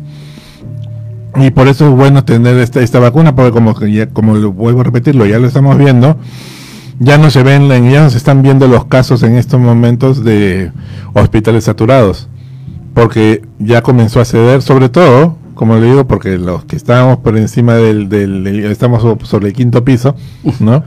[1.37, 3.75] Y por eso es bueno tener esta, esta vacuna, porque como,
[4.13, 6.17] como lo vuelvo a repetirlo, ya lo estamos viendo,
[6.99, 10.71] ya no se ven, ya no se están viendo los casos en estos momentos de
[11.13, 12.29] hospitales saturados,
[12.93, 17.37] porque ya comenzó a ceder, sobre todo, como le digo, porque los que estábamos por
[17.37, 20.15] encima del, del estamos sobre el quinto piso,
[20.59, 20.83] ¿no?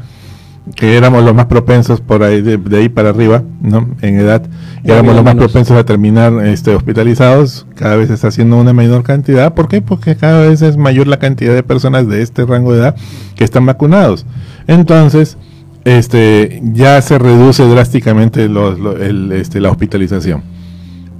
[0.74, 3.88] Que éramos los más propensos por ahí de, ahí para arriba, ¿no?
[4.00, 4.42] En edad,
[4.84, 9.54] éramos los más propensos a terminar este, hospitalizados, cada vez está haciendo una menor cantidad,
[9.54, 9.82] ¿por qué?
[9.82, 12.96] Porque cada vez es mayor la cantidad de personas de este rango de edad
[13.34, 14.26] que están vacunados.
[14.66, 15.36] Entonces,
[15.84, 20.42] este, ya se reduce drásticamente el, este, la hospitalización.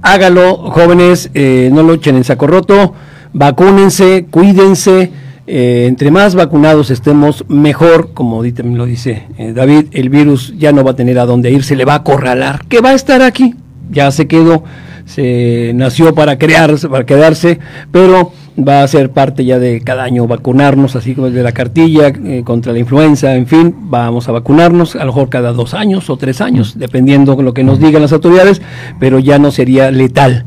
[0.01, 2.93] Hágalo, jóvenes, eh, no lo echen en saco roto,
[3.33, 5.11] vacúnense, cuídense
[5.51, 10.71] eh, entre más vacunados estemos, mejor, como también lo dice eh, David, el virus ya
[10.71, 12.93] no va a tener a dónde ir, se le va a acorralar, que va a
[12.93, 13.55] estar aquí,
[13.89, 14.63] ya se quedó,
[15.05, 17.57] se nació para crearse, para quedarse,
[17.91, 22.09] pero va a ser parte ya de cada año vacunarnos, así como de la cartilla
[22.09, 26.11] eh, contra la influenza, en fin, vamos a vacunarnos, a lo mejor cada dos años
[26.11, 28.61] o tres años, dependiendo de lo que nos digan las autoridades,
[28.99, 30.45] pero ya no sería letal.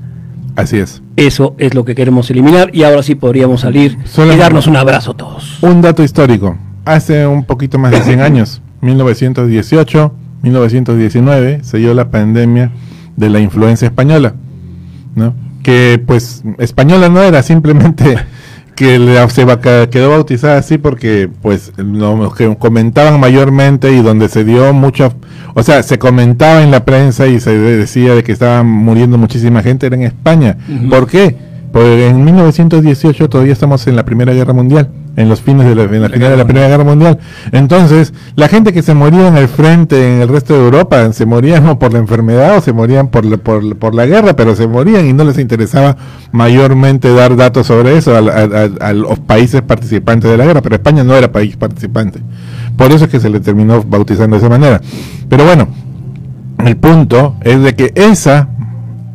[0.55, 1.02] Así es.
[1.17, 3.99] Eso es lo que queremos eliminar y ahora sí podríamos salir
[4.35, 5.59] y darnos un abrazo todos.
[5.63, 6.57] Un dato histórico.
[6.85, 12.71] Hace un poquito más de 100 años, 1918, 1919, se dio la pandemia
[13.17, 14.35] de la influenza española,
[15.15, 15.35] ¿no?
[15.63, 18.17] Que pues española no era, simplemente
[18.75, 19.47] que le- se
[19.91, 25.13] quedó bautizada así porque pues lo que comentaban mayormente y donde se dio mucho
[25.55, 29.63] o sea se comentaba en la prensa y se decía de que estaba muriendo muchísima
[29.63, 30.57] gente era en España.
[30.89, 31.37] ¿por qué?
[31.73, 35.83] porque en 1918 todavía estamos en la Primera Guerra Mundial en los fines de la,
[35.83, 37.19] en la final de la Primera Guerra Mundial
[37.53, 41.27] entonces la gente que se moría en el frente en el resto de Europa se
[41.27, 44.57] morían o por la enfermedad o se morían por la, por, por la guerra pero
[44.57, 45.97] se morían y no les interesaba
[46.33, 48.45] mayormente dar datos sobre eso a, a-
[48.85, 52.21] a- a los países participantes de la guerra, pero España no era país participante.
[52.77, 54.81] Por eso es que se le terminó bautizando de esa manera.
[55.29, 55.69] Pero bueno,
[56.65, 58.49] el punto es de que esa,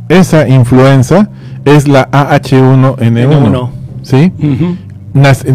[0.09, 1.29] esa influenza
[1.65, 2.97] es la AH1N1.
[2.99, 3.69] N1.
[4.03, 4.31] ¿Sí?
[4.39, 4.86] Nac-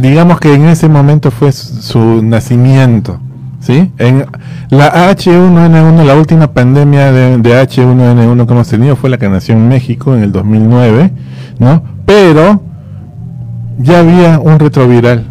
[0.00, 3.18] digamos que en ese momento fue su, nacimiento.
[3.60, 3.92] ¿Sí?
[3.98, 4.26] En
[4.70, 9.54] la H1N1, la última pandemia de, de H1N1 que hemos tenido fue la que nació
[9.54, 11.12] en México en el 2009,
[11.60, 11.84] ¿no?
[12.04, 12.60] Pero
[13.78, 15.26] ya había un retroviral,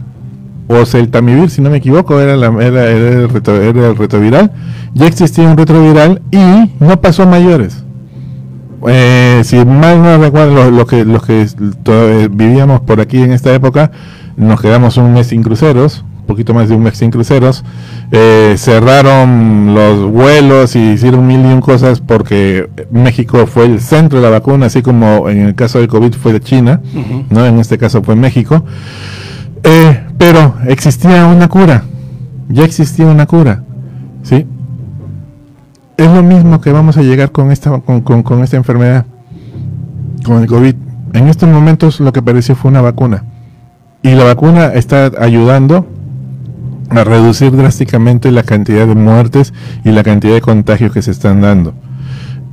[0.70, 4.52] o Celtamivir, si no me equivoco, era, la, era, era el retro- era el retroviral.
[4.94, 7.84] Ya existía un retroviral y no pasó a mayores.
[8.88, 11.46] Eh, si mal no recuerdo, lo- lo que, los que
[11.86, 13.92] eh, vivíamos por aquí en esta época,
[14.38, 17.64] nos quedamos un mes sin cruceros, un poquito más de un mes sin cruceros.
[18.12, 24.20] Eh, cerraron los vuelos y hicieron mil y un cosas porque México fue el centro
[24.20, 26.82] de la vacuna, así como en el caso del COVID fue de China,
[27.30, 27.46] ¿no?
[27.46, 28.64] En este caso fue México.
[29.64, 31.84] Eh, pero existía una cura,
[32.50, 33.64] ya existía una cura,
[34.24, 34.46] ¿sí?
[36.02, 39.06] Es lo mismo que vamos a llegar con esta, con, con- con esta enfermedad,
[40.26, 40.76] con el COVID.
[41.14, 43.24] En estos momentos lo que apareció fue una vacuna.
[44.02, 45.86] Y la vacuna está ayudando
[46.90, 49.54] a reducir drásticamente la cantidad de muertes
[49.86, 51.74] y la cantidad de contagios que se están dando.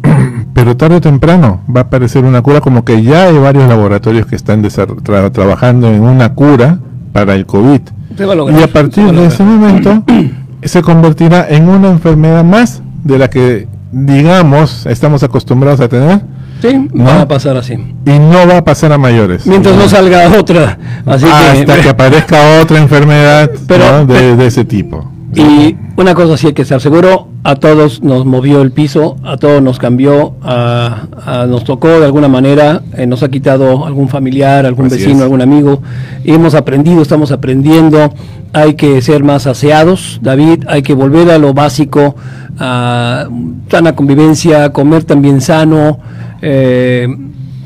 [0.55, 4.27] Pero tarde o temprano va a aparecer una cura, como que ya hay varios laboratorios
[4.27, 6.79] que están tra- trabajando en una cura
[7.13, 7.81] para el COVID.
[8.21, 10.03] A lograr, Y a partir a de ese momento
[10.63, 16.21] se convertirá en una enfermedad más de la que, digamos, estamos acostumbrados a tener
[16.61, 17.05] Sí, ¿No?
[17.05, 17.73] va a pasar así.
[17.75, 19.47] y no va a pasar a mayores.
[19.47, 20.77] Mientras no salga otra.
[21.07, 24.07] Así Hasta que, que, aparezca otra enfermedad Pero- ¿no?
[24.07, 25.11] de, de ese tipo.
[25.35, 29.37] Y una cosa sí hay que estar seguro, a todos nos movió el piso, a
[29.37, 34.09] todos nos cambió, a, a- nos tocó de alguna manera, eh, nos ha quitado algún
[34.09, 35.23] familiar, algún Así vecino, es.
[35.23, 35.83] algún amigo.
[36.25, 38.13] Hemos aprendido, estamos aprendiendo,
[38.53, 42.15] hay que ser más aseados, David, hay que volver a lo básico,
[42.61, 43.29] a
[43.69, 45.99] sana convivencia, comer también sano,
[46.43, 47.09] eh,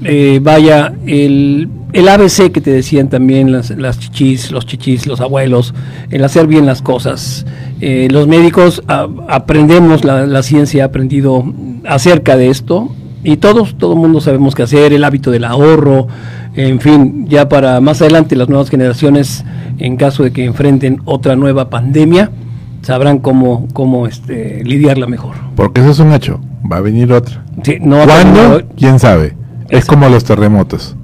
[0.04, 5.20] eh, vaya, el, el ABC que te decían también las, las chichis, los chichis, los
[5.20, 5.74] abuelos,
[6.10, 7.44] el hacer bien las cosas.
[7.80, 11.44] Eh, los médicos a- aprendemos, la, la ciencia ha aprendido
[11.86, 12.94] acerca de esto
[13.24, 16.08] y todos, todo el mundo sabemos qué hacer, el hábito del ahorro,
[16.54, 19.44] en fin, ya para más adelante las nuevas generaciones,
[19.78, 22.30] en caso de que enfrenten otra nueva pandemia,
[22.82, 25.34] sabrán cómo, cómo este, lidiarla mejor.
[25.54, 26.40] Porque eso es un hecho.
[26.70, 27.44] Va a venir otra.
[27.62, 28.62] Sí, no ¿Cuándo?
[28.76, 29.34] ¿Quién sabe?
[29.72, 29.86] Es Eso.
[29.88, 30.94] como los terremotos.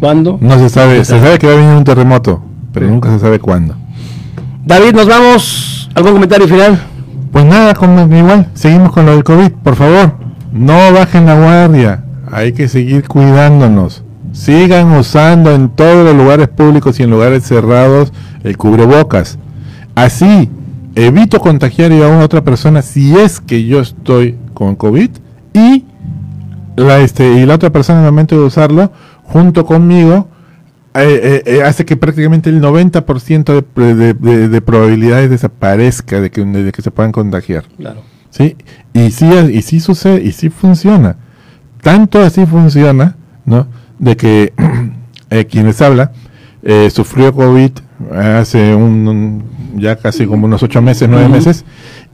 [0.00, 0.36] ¿Cuándo?
[0.40, 1.04] No se sabe.
[1.04, 1.38] se sabe.
[1.38, 2.42] que va a venir un terremoto,
[2.72, 3.76] pero nunca se sabe cuándo.
[4.66, 5.88] David, nos vamos.
[5.94, 6.82] ¿Algún comentario final?
[7.30, 10.14] Pues nada, como igual, seguimos con lo del COVID, por favor.
[10.52, 12.04] No bajen la guardia.
[12.32, 14.02] Hay que seguir cuidándonos.
[14.32, 19.38] Sigan usando en todos los lugares públicos y en lugares cerrados el cubrebocas.
[19.94, 20.50] Así
[20.96, 25.10] evito contagiar a una otra persona si es que yo estoy con COVID
[25.52, 25.84] y
[26.76, 30.28] la, este, y la otra persona en el momento de usarlo junto conmigo
[30.94, 36.30] eh, eh, eh, hace que prácticamente el 90% de, de, de- de probabilidades desaparezca de
[36.30, 37.64] que, de que se puedan contagiar.
[37.76, 38.02] Claro.
[38.30, 38.56] ¿sí?
[38.92, 41.16] Y sí, y sí sucede, y sí funciona.
[41.82, 43.66] Tanto así funciona, ¿no?
[43.98, 44.52] De que
[45.50, 46.12] quien les habla
[46.62, 47.70] eh, sufrió COVID
[48.12, 49.44] hace un, un-
[49.76, 51.64] ya casi como unos ocho meses, nueve meses,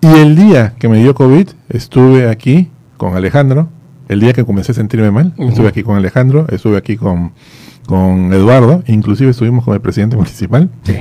[0.01, 3.69] y el día que me dio COVID estuve aquí con Alejandro,
[4.11, 7.33] el día que comencé a sentirme mal, estuve aquí con Alejandro, estuve aquí con,
[7.87, 10.97] con Eduardo, inclusive estuvimos con el presidente municipal, Sí.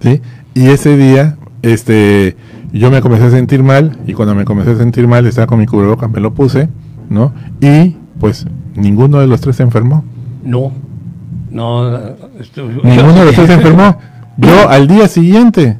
[0.00, 0.20] ¿sí?
[0.54, 2.36] Y ese día, este,
[2.72, 5.58] yo me comencé a sentir mal y cuando me comencé a sentir mal estaba con
[5.58, 6.68] mi cubrebocas, me lo puse,
[7.08, 7.32] ¿no?
[7.60, 10.04] Y pues ninguno de los tres se enfermó.
[10.44, 10.72] No.
[11.50, 11.96] No.
[12.40, 13.96] esto- Ninguno de los tres se enfermó.
[14.36, 15.78] Yo al día siguiente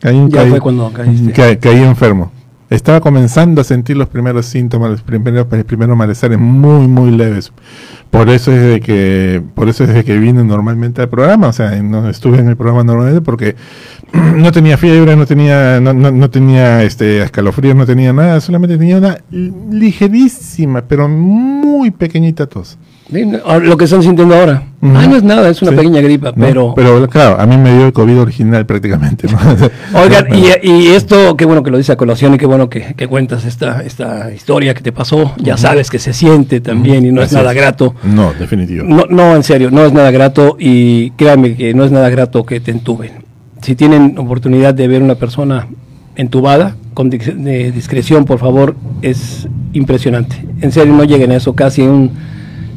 [0.00, 2.30] caí, Ya caí- fue cuando caí enfermo.
[2.70, 7.52] Estaba comenzando a sentir los primeros síntomas, los primeros, primeros malestares muy, muy leves.
[8.12, 11.52] Por eso es de que, por eso es de que vine normalmente al programa, o
[11.52, 13.56] sea, no estuve en el programa normalmente porque
[14.36, 18.78] no tenía fiebre, no tenía, no, no, no tenía este escalofríos, no tenía nada, solamente
[18.78, 22.78] tenía una ligerísima, pero muy pequeñita tos.
[23.10, 24.62] Lo que están sintiendo ahora.
[24.82, 26.72] Ah, no es nada, es una pequeña gripa, pero...
[26.74, 29.26] Pero claro, a mí me dio el COVID original prácticamente.
[29.94, 30.26] Oigan,
[30.62, 33.82] y, esto, qué bueno que lo dice a colación y qué bueno que, cuentas esta,
[33.82, 35.34] esta historia que te pasó.
[35.38, 37.94] Ya sabes que se siente también y no es nada grato.
[38.04, 38.84] No, definitivo.
[38.86, 42.46] No, no, en serio, no es nada grato y créanme que no es nada grato
[42.46, 43.24] que te entuben.
[43.60, 45.66] Si tienen oportunidad de ver una persona
[46.16, 50.36] entubada, con discreción, por favor, es impresionante.
[50.60, 52.10] En serio, no lleguen a eso, casi un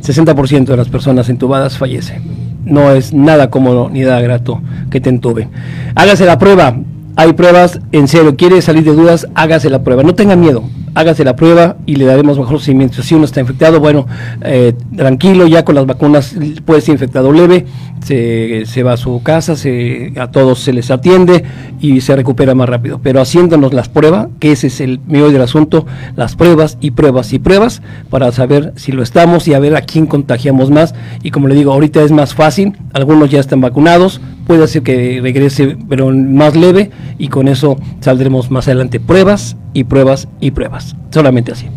[0.04, 2.22] 60% de las personas entubadas fallece.
[2.66, 5.49] No es nada cómodo ni nada grato que te entuben.
[5.95, 6.76] Hágase la prueba.
[7.16, 10.04] Hay pruebas, en serio, quiere salir de dudas, hágase la prueba.
[10.04, 10.64] No tenga miedo
[10.96, 13.02] hágase la prueba y le daremos mejor seguimiento.
[13.02, 14.08] Si uno está infectado, bueno,
[14.41, 16.36] eh, tranquilo, ya con las vacunas
[16.66, 17.66] puede ser infectado leve,
[18.04, 21.44] se, se, va a su casa, se, a todos se les atiende
[21.80, 23.00] y se recupera más rápido.
[23.02, 25.86] Pero haciéndonos las pruebas, que ese es el meollo del asunto,
[26.16, 29.82] las pruebas y pruebas y pruebas para saber si lo estamos y a ver a
[29.82, 30.94] quién contagiamos más.
[31.24, 35.20] Y como le digo, ahorita es más fácil, algunos ya están vacunados, puede ser que
[35.22, 40.96] regrese, pero más leve, y con eso saldremos más adelante pruebas y pruebas y pruebas.
[41.12, 41.68] Solamente así.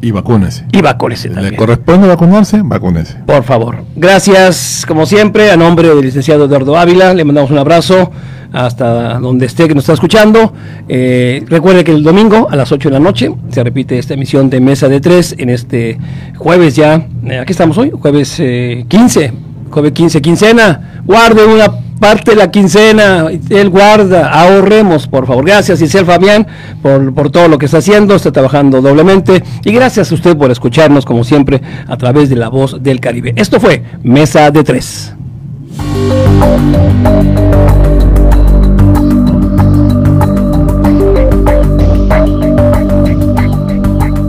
[0.00, 0.64] Y vacúnese.
[0.72, 1.52] Y vacúnese también.
[1.52, 2.60] ¿Le corresponde vacunarse?
[2.62, 3.16] Vacúnese.
[3.26, 3.84] Por favor.
[3.96, 8.10] Gracias, como siempre, a nombre del licenciado Eduardo Ávila, le mandamos un abrazo
[8.52, 10.52] hasta donde esté que nos está escuchando.
[10.88, 14.48] Eh, recuerde que el domingo a las 8 de la noche se repite esta emisión
[14.48, 15.98] de Mesa de Tres en este
[16.36, 17.06] jueves ya.
[17.24, 19.24] Eh, aquí estamos hoy, jueves 15.
[19.24, 19.32] Eh,
[19.70, 21.02] jueves 15, quincena.
[21.04, 25.44] Guarde una parte la quincena, él guarda, ahorremos, por favor.
[25.44, 26.46] Gracias, Isel Fabián,
[26.82, 29.42] por, por todo lo que está haciendo, está trabajando doblemente.
[29.64, 33.32] Y gracias a usted por escucharnos, como siempre, a través de la voz del Caribe.
[33.36, 35.14] Esto fue Mesa de Tres.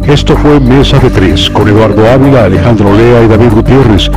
[0.07, 4.11] Esto fue Mesa de Tres con Eduardo Ávila, Alejandro Lea y David Gutiérrez.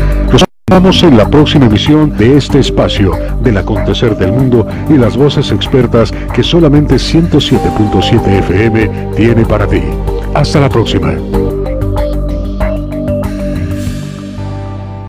[0.81, 3.11] Vamos en la próxima emisión de este espacio
[3.43, 9.83] del acontecer del mundo y las voces expertas que solamente 107.7 FM tiene para ti.
[10.35, 11.14] Hasta la próxima.